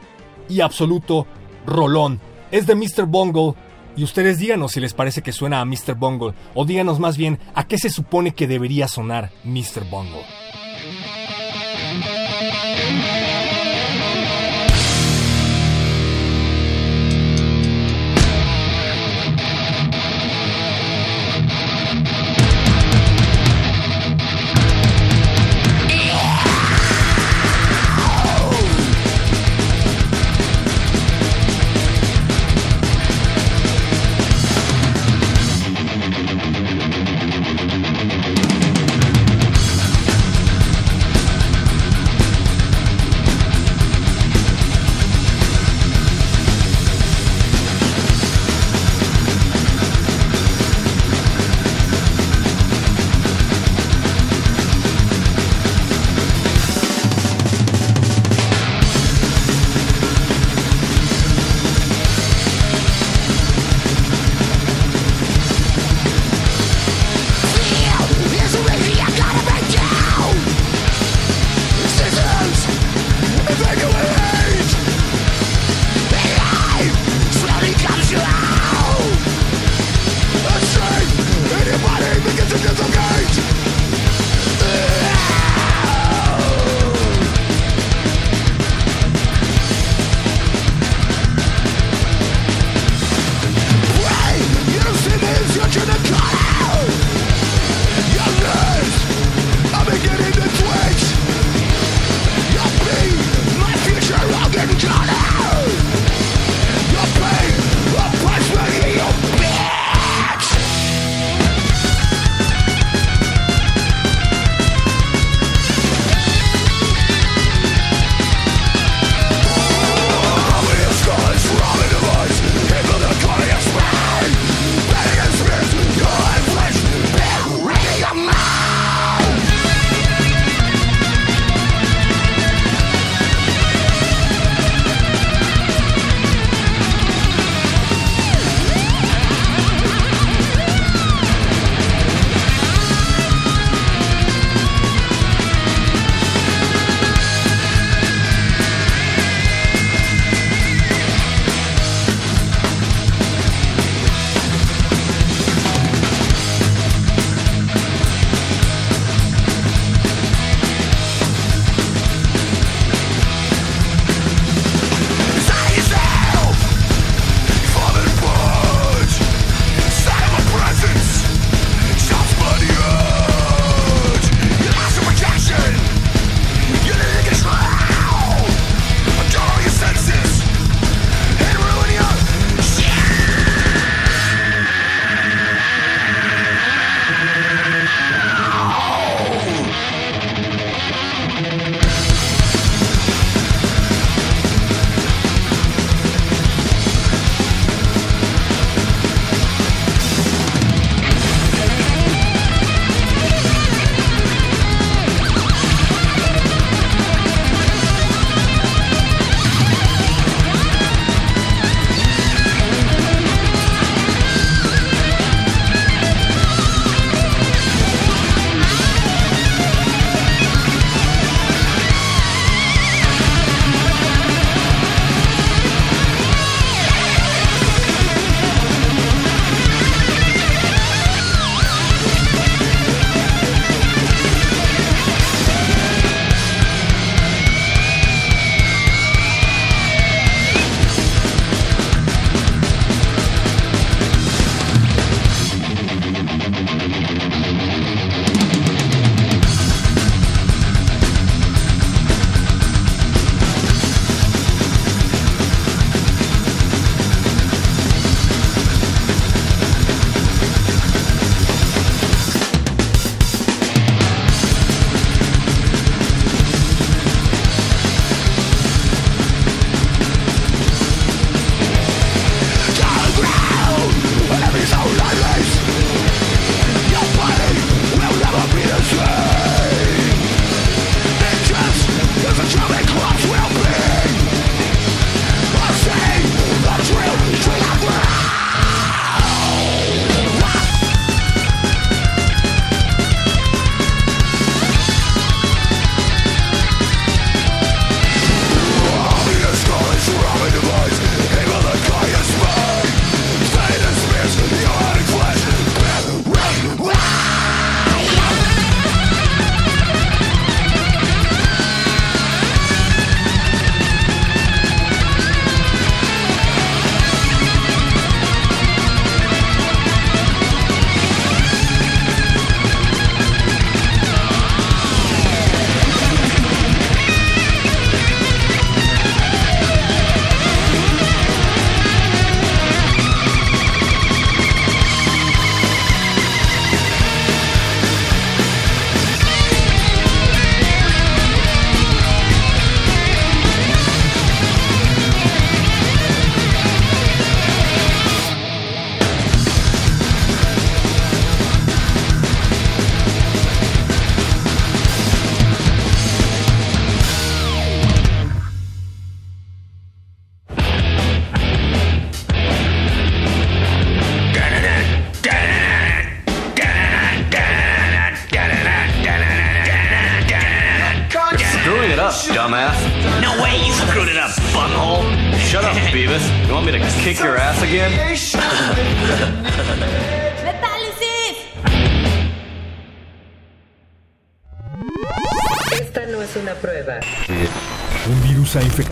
y 0.49 0.61
absoluto 0.61 1.27
rolón. 1.65 2.19
Es 2.51 2.67
de 2.67 2.75
Mr. 2.75 3.05
Bungle 3.05 3.53
y 3.95 4.03
ustedes 4.03 4.39
díganos 4.39 4.73
si 4.73 4.79
les 4.79 4.93
parece 4.93 5.21
que 5.21 5.31
suena 5.31 5.61
a 5.61 5.65
Mr. 5.65 5.95
Bungle 5.95 6.33
o 6.53 6.65
díganos 6.65 6.99
más 6.99 7.17
bien 7.17 7.39
a 7.55 7.67
qué 7.67 7.77
se 7.77 7.89
supone 7.89 8.33
que 8.33 8.47
debería 8.47 8.87
sonar 8.87 9.31
Mr. 9.43 9.89
Bungle. 9.89 10.42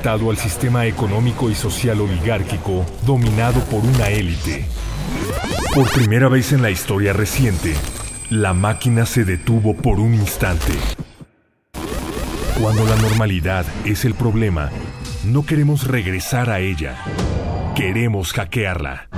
Al 0.10 0.38
sistema 0.38 0.88
económico 0.88 1.52
y 1.52 1.56
social 1.56 2.02
oligárquico 2.02 2.86
dominado 3.06 3.60
por 3.66 3.84
una 3.86 4.10
élite. 4.10 4.66
Por 5.76 5.92
primera 5.92 6.28
vez 6.28 6.54
en 6.54 6.64
la 6.64 6.72
historia 6.72 7.14
reciente, 7.14 7.76
la 8.30 8.54
máquina 8.54 9.06
se 9.06 9.26
detuvo 9.26 9.76
por 9.76 10.00
un 10.00 10.16
instante. 10.16 10.74
Cuando 12.60 12.86
la 12.86 12.96
normalidad 12.96 13.66
es 13.86 14.04
el 14.04 14.16
problema, 14.16 14.72
no 15.24 15.46
queremos 15.46 15.88
regresar 15.88 16.50
a 16.50 16.60
ella. 16.60 16.98
Queremos 17.76 18.34
hackearla. 18.34 19.11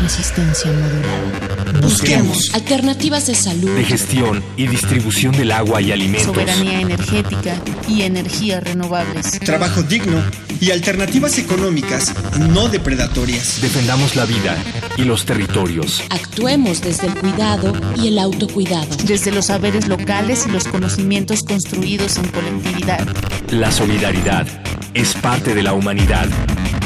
Resistencia 0.00 0.72
modulada. 0.72 1.80
Busquemos 1.82 2.54
alternativas 2.54 3.26
de 3.26 3.34
salud, 3.34 3.70
de 3.74 3.84
gestión 3.84 4.42
y 4.56 4.66
distribución 4.66 5.36
del 5.36 5.52
agua 5.52 5.80
y 5.80 5.92
alimentos, 5.92 6.26
soberanía 6.26 6.80
energética 6.80 7.60
y 7.88 8.02
energías 8.02 8.62
renovables, 8.64 9.38
trabajo 9.40 9.82
digno 9.82 10.22
y 10.60 10.70
alternativas 10.70 11.38
económicas 11.38 12.14
no 12.38 12.68
depredatorias. 12.68 13.60
Defendamos 13.60 14.16
la 14.16 14.26
vida 14.26 14.56
y 14.96 15.02
los 15.02 15.24
territorios. 15.24 16.02
Actuemos 16.10 16.80
desde 16.82 17.06
el 17.06 17.14
cuidado 17.14 17.72
y 17.96 18.08
el 18.08 18.18
autocuidado, 18.18 18.94
desde 19.04 19.32
los 19.32 19.46
saberes 19.46 19.88
locales 19.88 20.46
y 20.46 20.50
los 20.50 20.64
conocimientos 20.64 21.42
construidos 21.42 22.16
en 22.18 22.28
colectividad. 22.28 23.06
La 23.50 23.72
solidaridad 23.72 24.46
es 24.94 25.14
parte 25.14 25.54
de 25.54 25.62
la 25.62 25.72
humanidad 25.72 26.28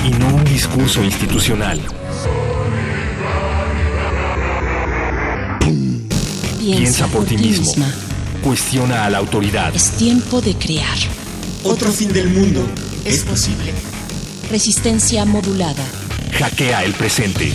y 0.05 0.11
no 0.11 0.35
un 0.35 0.45
discurso 0.45 1.03
institucional. 1.03 1.81
Piensa, 6.73 7.07
por, 7.09 7.27
ti 7.27 7.37
mismo. 7.37 7.75
Cuestiona 8.43 9.05
a 9.05 9.11
la 9.11 9.19
autoridad. 9.19 9.75
Es 9.75 9.91
tiempo 9.93 10.41
de 10.41 10.55
crear. 10.55 10.97
Otro 11.63 11.93
fin 11.93 12.11
del 12.11 12.29
mundo 12.31 12.67
es 13.05 13.23
posible. 13.23 13.75
Resistencia 14.51 15.27
modulada. 15.27 15.85
Hackea 16.39 16.85
el 16.85 16.95
presente. 16.95 17.53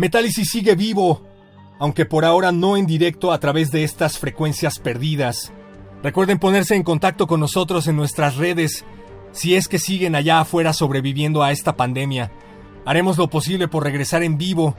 Metálisis 0.00 0.48
sigue 0.48 0.76
vivo, 0.76 1.20
aunque 1.78 2.06
por 2.06 2.24
ahora 2.24 2.52
no 2.52 2.78
en 2.78 2.86
directo 2.86 3.32
a 3.32 3.38
través 3.38 3.70
de 3.70 3.84
estas 3.84 4.18
frecuencias 4.18 4.78
perdidas. 4.78 5.52
Recuerden 6.02 6.38
ponerse 6.38 6.74
en 6.74 6.84
contacto 6.84 7.26
con 7.26 7.38
nosotros 7.38 7.86
en 7.86 7.96
nuestras 7.96 8.36
redes 8.36 8.86
si 9.32 9.56
es 9.56 9.68
que 9.68 9.78
siguen 9.78 10.14
allá 10.14 10.40
afuera 10.40 10.72
sobreviviendo 10.72 11.42
a 11.42 11.52
esta 11.52 11.76
pandemia. 11.76 12.32
Haremos 12.86 13.18
lo 13.18 13.28
posible 13.28 13.68
por 13.68 13.84
regresar 13.84 14.22
en 14.22 14.38
vivo 14.38 14.74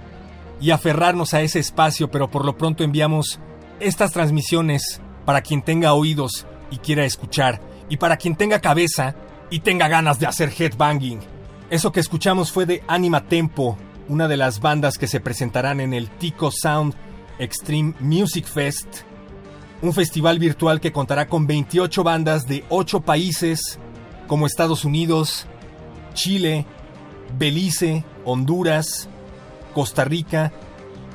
y 0.60 0.72
aferrarnos 0.72 1.36
a 1.36 1.42
ese 1.42 1.60
espacio, 1.60 2.10
pero 2.10 2.32
por 2.32 2.44
lo 2.44 2.58
pronto 2.58 2.84
enviamos 2.84 3.40
estas 3.80 4.14
transmisiones 4.14 5.02
para 5.24 5.42
quien 5.42 5.62
tenga 5.62 5.94
oídos 5.94 6.48
y 6.72 6.78
quiera 6.78 7.06
escuchar, 7.06 7.62
y 7.90 7.98
para 7.98 8.18
quien 8.18 8.36
tenga 8.36 8.60
cabeza 8.60 9.16
y 9.52 9.60
tenga 9.60 9.88
ganas 9.88 10.20
de 10.20 10.26
hacer 10.26 10.52
headbanging. 10.58 11.20
Eso 11.70 11.92
que 11.92 12.00
escuchamos 12.00 12.52
fue 12.52 12.66
de 12.66 12.84
Anima 12.88 13.28
Tempo, 13.28 13.78
una 14.08 14.28
de 14.28 14.38
las 14.38 14.60
bandas 14.60 14.98
que 14.98 15.08
se 15.08 15.20
presentarán 15.20 15.80
en 15.80 15.94
el 15.94 16.10
Tico 16.10 16.52
Sound 16.52 16.96
Extreme 17.40 17.94
Music 18.00 18.46
Fest, 18.46 18.88
un 19.82 19.94
festival 19.94 20.40
virtual 20.40 20.80
que 20.80 20.92
contará 20.92 21.28
con 21.28 21.48
28 21.48 22.04
bandas 22.04 22.46
de 22.48 22.64
8 22.70 23.02
países 23.02 23.80
como 24.28 24.46
Estados 24.46 24.86
Unidos, 24.86 25.48
Chile, 26.14 26.66
Belice, 27.38 28.04
Honduras, 28.26 29.10
Costa 29.74 30.06
Rica, 30.06 30.52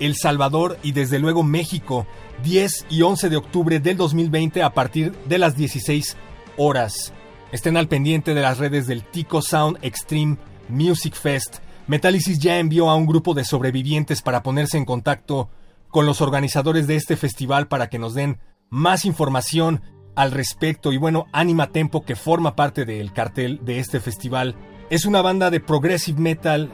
El 0.01 0.17
Salvador 0.17 0.79
y 0.83 0.93
desde 0.93 1.19
luego 1.19 1.43
México, 1.43 2.07
10 2.43 2.87
y 2.91 3.03
11 3.03 3.29
de 3.29 3.37
octubre 3.37 3.81
del 3.81 3.97
2020 3.97 4.63
a 4.63 4.75
partir 4.75 5.13
de 5.27 5.39
las 5.39 5.57
16 5.57 6.17
horas. 6.57 7.13
Estén 7.53 7.77
al 7.77 7.89
pendiente 7.89 8.35
de 8.35 8.43
las 8.43 8.59
redes 8.59 8.87
del 8.87 9.05
Tico 9.05 9.41
Sound 9.41 9.79
Extreme 9.83 10.37
Music 10.69 11.15
Fest. 11.15 11.59
Metálisis 11.87 12.39
ya 12.39 12.59
envió 12.59 12.91
a 12.91 12.97
un 12.97 13.07
grupo 13.07 13.35
de 13.35 13.45
sobrevivientes 13.45 14.23
para 14.23 14.43
ponerse 14.43 14.77
en 14.77 14.85
contacto 14.85 15.51
con 15.89 16.07
los 16.07 16.21
organizadores 16.21 16.87
de 16.87 16.97
este 16.97 17.17
festival 17.17 17.69
para 17.69 17.89
que 17.89 17.99
nos 17.99 18.15
den 18.15 18.41
más 18.71 19.05
información 19.05 19.83
al 20.17 20.33
respecto. 20.33 20.93
Y 20.93 20.97
bueno, 20.97 21.27
Anima 21.33 21.69
Tempo, 21.69 22.05
que 22.05 22.17
forma 22.17 22.57
parte 22.57 22.85
del 22.85 23.13
cartel 23.13 23.61
de 23.63 23.79
este 23.79 24.01
festival, 24.01 24.57
es 24.91 25.05
una 25.05 25.23
banda 25.23 25.51
de 25.51 25.61
progressive 25.61 26.21
metal 26.21 26.71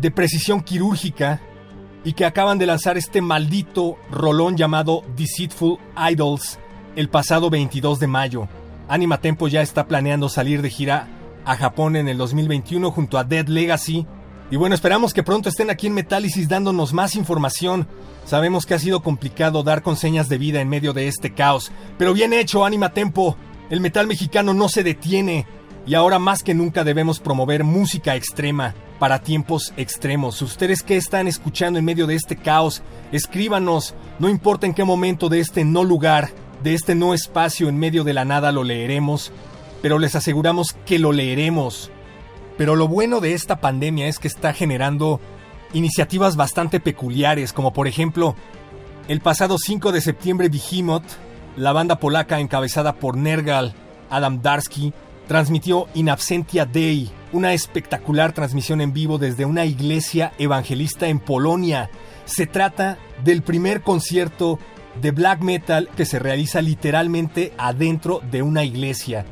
de 0.00 0.10
precisión 0.10 0.62
quirúrgica 0.62 1.40
y 2.04 2.12
que 2.12 2.24
acaban 2.24 2.58
de 2.58 2.66
lanzar 2.66 2.96
este 2.96 3.20
maldito 3.20 3.96
rolón 4.10 4.56
llamado 4.56 5.02
Deceitful 5.16 5.78
Idols 6.10 6.58
el 6.96 7.08
pasado 7.08 7.50
22 7.50 8.00
de 8.00 8.06
mayo. 8.06 8.48
Anima 8.88 9.20
Tempo 9.20 9.48
ya 9.48 9.62
está 9.62 9.86
planeando 9.86 10.28
salir 10.28 10.62
de 10.62 10.70
gira 10.70 11.08
a 11.44 11.56
Japón 11.56 11.96
en 11.96 12.08
el 12.08 12.16
2021 12.18 12.90
junto 12.90 13.18
a 13.18 13.24
Dead 13.24 13.46
Legacy. 13.46 14.06
Y 14.50 14.56
bueno, 14.56 14.74
esperamos 14.76 15.12
que 15.12 15.24
pronto 15.24 15.48
estén 15.48 15.70
aquí 15.70 15.88
en 15.88 15.94
Metálisis 15.94 16.48
dándonos 16.48 16.92
más 16.92 17.16
información. 17.16 17.88
Sabemos 18.24 18.64
que 18.64 18.74
ha 18.74 18.78
sido 18.78 19.02
complicado 19.02 19.64
dar 19.64 19.82
con 19.82 19.96
señas 19.96 20.28
de 20.28 20.38
vida 20.38 20.60
en 20.60 20.68
medio 20.68 20.92
de 20.92 21.08
este 21.08 21.34
caos, 21.34 21.72
pero 21.98 22.12
bien 22.12 22.32
hecho, 22.32 22.64
Anima 22.64 22.92
Tempo. 22.92 23.36
El 23.70 23.80
metal 23.80 24.06
mexicano 24.06 24.54
no 24.54 24.68
se 24.68 24.84
detiene 24.84 25.46
y 25.86 25.94
ahora 25.94 26.20
más 26.20 26.44
que 26.44 26.54
nunca 26.54 26.84
debemos 26.84 27.18
promover 27.18 27.64
música 27.64 28.14
extrema 28.14 28.74
para 29.00 29.20
tiempos 29.20 29.72
extremos. 29.76 30.40
Ustedes 30.40 30.82
que 30.82 30.96
están 30.96 31.26
escuchando 31.26 31.80
en 31.80 31.84
medio 31.84 32.06
de 32.06 32.14
este 32.14 32.36
caos, 32.36 32.82
escríbanos, 33.10 33.96
no 34.20 34.28
importa 34.28 34.66
en 34.66 34.74
qué 34.74 34.84
momento 34.84 35.28
de 35.28 35.40
este 35.40 35.64
no 35.64 35.82
lugar, 35.82 36.30
de 36.62 36.74
este 36.74 36.94
no 36.94 37.14
espacio 37.14 37.68
en 37.68 37.78
medio 37.78 38.04
de 38.04 38.14
la 38.14 38.24
nada 38.24 38.52
lo 38.52 38.62
leeremos, 38.62 39.32
pero 39.82 39.98
les 39.98 40.14
aseguramos 40.14 40.76
que 40.86 41.00
lo 41.00 41.10
leeremos. 41.10 41.90
Pero 42.56 42.74
lo 42.74 42.88
bueno 42.88 43.20
de 43.20 43.34
esta 43.34 43.60
pandemia 43.60 44.08
es 44.08 44.18
que 44.18 44.28
está 44.28 44.52
generando 44.52 45.20
iniciativas 45.72 46.36
bastante 46.36 46.80
peculiares, 46.80 47.52
como 47.52 47.72
por 47.72 47.86
ejemplo, 47.86 48.34
el 49.08 49.20
pasado 49.20 49.56
5 49.58 49.92
de 49.92 50.00
septiembre 50.00 50.48
Behemoth, 50.48 51.04
la 51.56 51.72
banda 51.72 52.00
polaca 52.00 52.40
encabezada 52.40 52.94
por 52.94 53.16
Nergal, 53.16 53.74
Adam 54.10 54.40
Darsky, 54.42 54.92
transmitió 55.26 55.86
In 55.94 56.08
Absentia 56.08 56.66
Dei, 56.66 57.10
una 57.32 57.52
espectacular 57.52 58.32
transmisión 58.32 58.80
en 58.80 58.92
vivo 58.92 59.18
desde 59.18 59.44
una 59.44 59.64
iglesia 59.64 60.32
evangelista 60.38 61.08
en 61.08 61.18
Polonia. 61.18 61.90
Se 62.24 62.46
trata 62.46 62.98
del 63.24 63.42
primer 63.42 63.82
concierto 63.82 64.58
de 65.00 65.10
black 65.10 65.40
metal 65.40 65.88
que 65.96 66.06
se 66.06 66.18
realiza 66.18 66.62
literalmente 66.62 67.52
adentro 67.58 68.22
de 68.30 68.42
una 68.42 68.64
iglesia. 68.64 69.26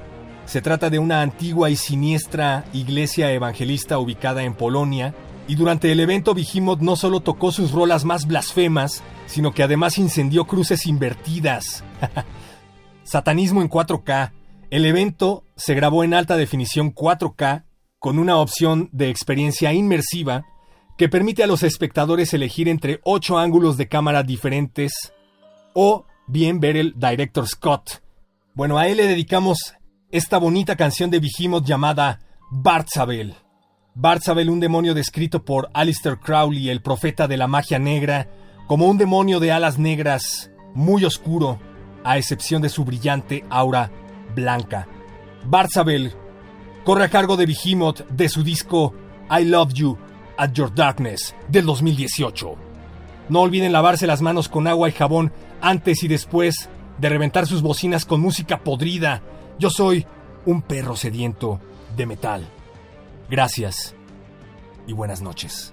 Se 0.47 0.61
trata 0.61 0.91
de 0.91 0.99
una 0.99 1.23
antigua 1.23 1.71
y 1.71 1.77
siniestra 1.77 2.65
iglesia 2.73 3.33
evangelista 3.33 3.99
ubicada 3.99 4.43
en 4.43 4.55
Polonia, 4.55 5.15
y 5.47 5.57
durante 5.57 5.93
el 5.93 6.01
evento 6.01 6.35
Behemoth 6.35 6.81
no 6.81 6.97
solo 6.97 7.21
tocó 7.21 7.53
sus 7.53 7.73
rolas 7.73 8.05
más 8.05 8.27
blasfemas, 8.27 9.03
sino 9.27 9.53
que 9.53 9.63
además 9.63 9.99
incendió 9.99 10.47
cruces 10.47 10.87
invertidas. 10.87 11.85
Satanismo 13.05 13.61
en 13.61 13.69
4K. 13.69 14.33
El 14.71 14.87
evento 14.87 15.45
se 15.57 15.75
grabó 15.75 16.05
en 16.05 16.15
alta 16.15 16.37
definición 16.37 16.95
4K 16.95 17.65
con 17.99 18.19
una 18.19 18.39
opción 18.39 18.89
de 18.93 19.11
experiencia 19.11 19.73
inmersiva 19.73 20.45
que 20.97 21.09
permite 21.09 21.43
a 21.43 21.47
los 21.47 21.63
espectadores 21.63 22.33
elegir 22.33 22.69
entre 22.69 23.01
ocho 23.03 23.39
ángulos 23.39 23.77
de 23.77 23.89
cámara 23.89 24.23
diferentes 24.23 25.13
o 25.75 26.07
bien 26.27 26.61
ver 26.61 26.77
el 26.77 26.95
Director 26.97 27.47
Scott. 27.47 28.03
Bueno, 28.55 28.79
a 28.79 28.87
él 28.89 28.99
le 28.99 29.07
dedicamos 29.07 29.75
esta 30.15 30.39
bonita 30.39 30.77
canción 30.77 31.11
de 31.11 31.19
Behemoth 31.19 31.65
llamada 31.65 32.21
Bartzabel. 32.49 33.35
Bartzabel, 33.97 34.49
un 34.49 34.61
demonio 34.61 34.95
descrito 34.95 35.45
por 35.45 35.71
Alistair 35.75 36.21
Crowley, 36.21 36.71
el 36.71 36.83
profeta 36.83 37.27
de 37.27 37.37
la 37.37 37.49
magia 37.49 37.81
negra, 37.81 38.29
como 38.69 38.87
un 38.87 38.97
demonio 38.97 39.41
de 39.41 39.51
alas 39.51 39.77
negras, 39.77 40.53
muy 40.73 41.05
oscuro, 41.05 41.59
a 42.05 42.17
excepción 42.17 42.63
de 42.63 42.69
su 42.69 42.85
brillante 42.85 43.45
aura 43.51 43.91
blanca. 44.37 44.87
Bartzabel 45.47 46.15
corre 46.85 47.07
a 47.07 47.09
cargo 47.09 47.37
de 47.37 47.47
Behemoth 47.47 48.07
de 48.09 48.29
su 48.29 48.45
disco 48.45 48.95
I 49.37 49.45
Love 49.45 49.73
You 49.73 49.99
at 50.37 50.53
Your 50.53 50.73
Darkness 50.73 51.35
del 51.49 51.67
2018. 51.67 52.55
No 53.31 53.41
olviden 53.41 53.73
lavarse 53.73 54.07
las 54.07 54.23
manos 54.23 54.49
con 54.49 54.69
agua 54.69 54.89
y 54.89 54.93
jabón 54.93 55.33
antes 55.61 56.05
y 56.05 56.09
después 56.09 56.71
de 56.99 57.09
reventar 57.09 57.49
sus 57.49 57.63
bocinas 57.63 58.05
con 58.05 58.21
música 58.21 58.63
podrida. 58.63 59.25
Yo 59.59 59.71
soy 59.71 60.05
un 60.47 60.63
perro 60.63 60.97
sediento 60.97 61.61
de 61.97 62.07
metal. 62.07 62.49
Gracias 63.31 63.95
y 64.87 64.93
buenas 64.93 65.23
noches. 65.23 65.73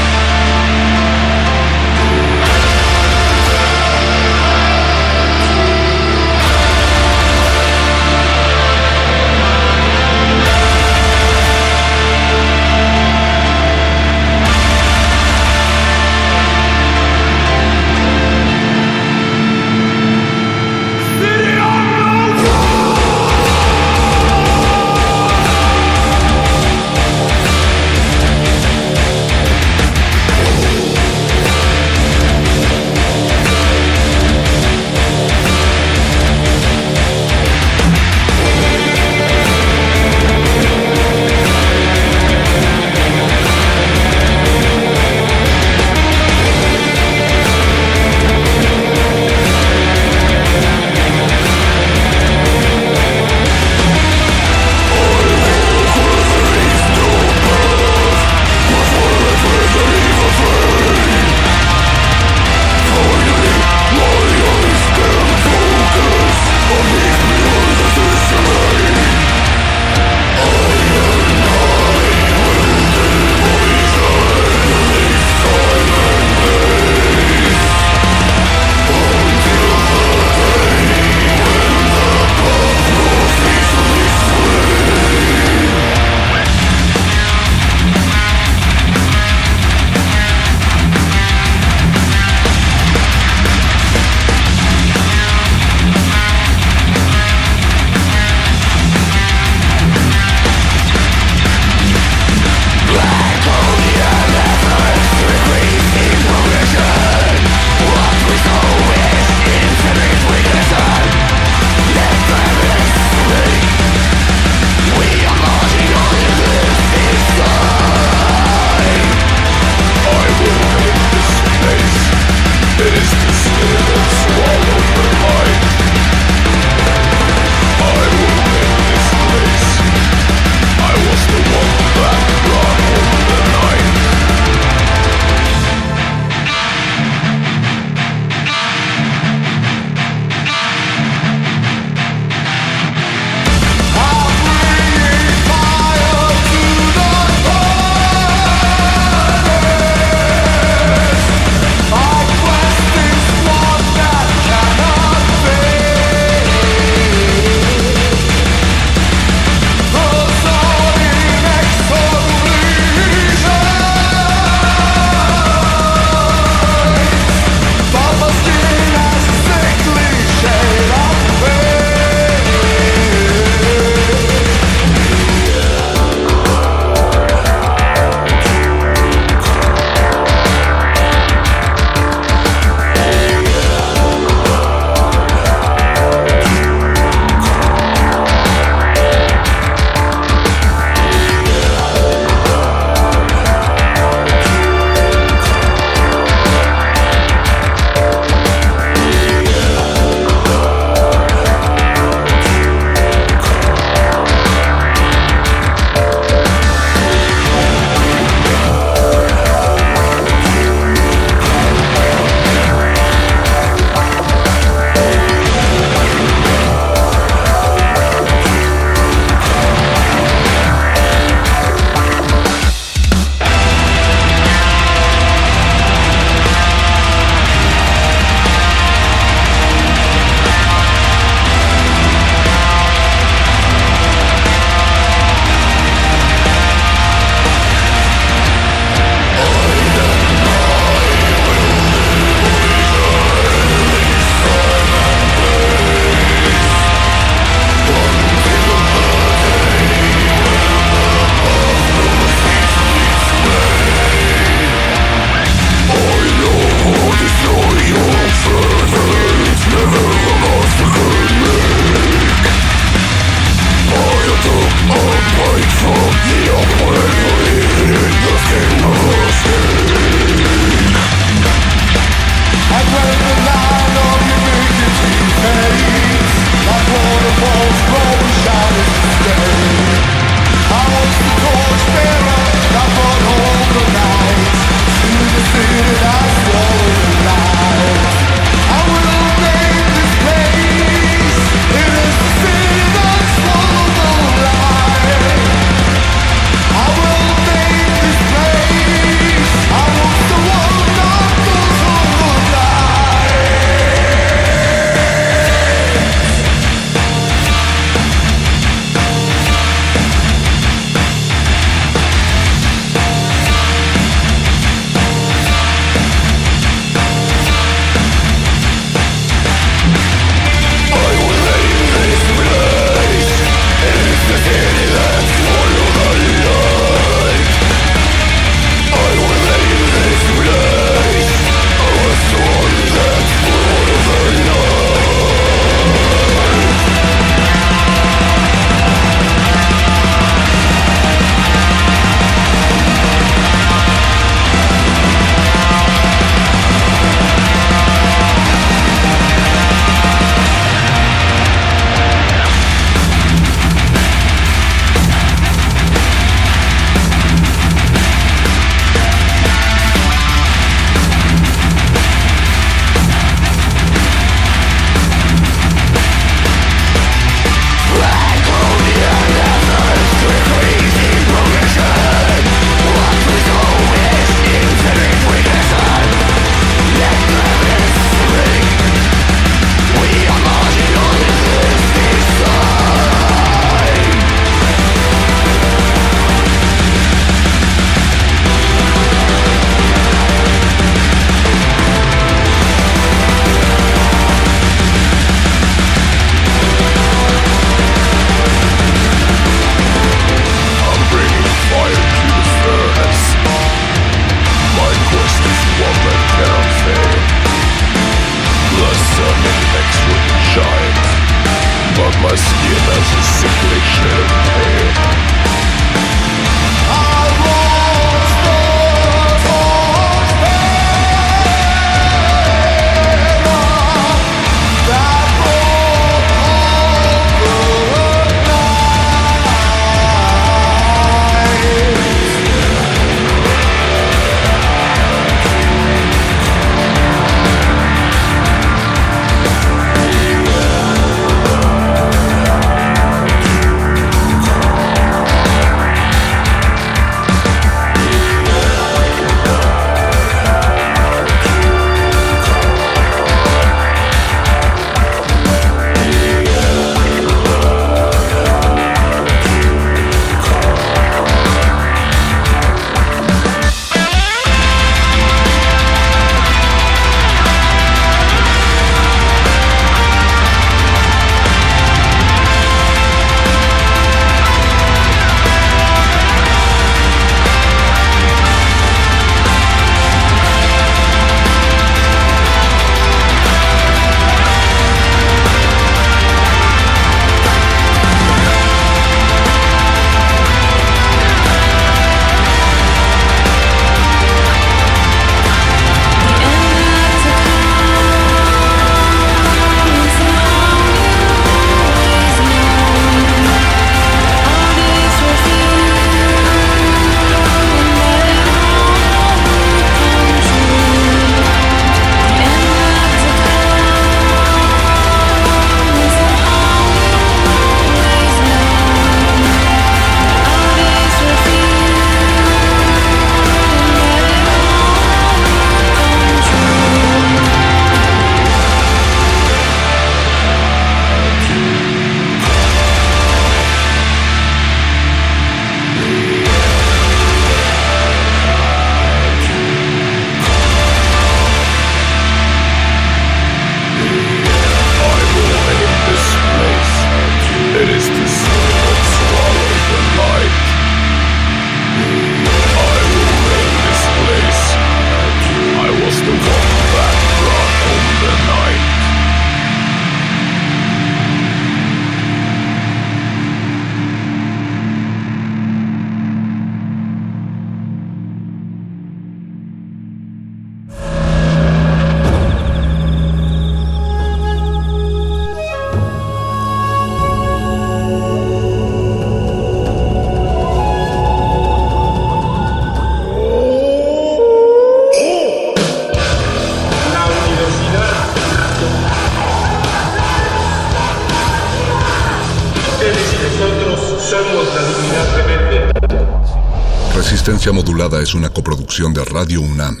Es 598.31 598.35
una 598.35 598.49
coproducción 598.49 599.13
de 599.13 599.25
Radio 599.25 599.59
UNAM. 599.59 600.00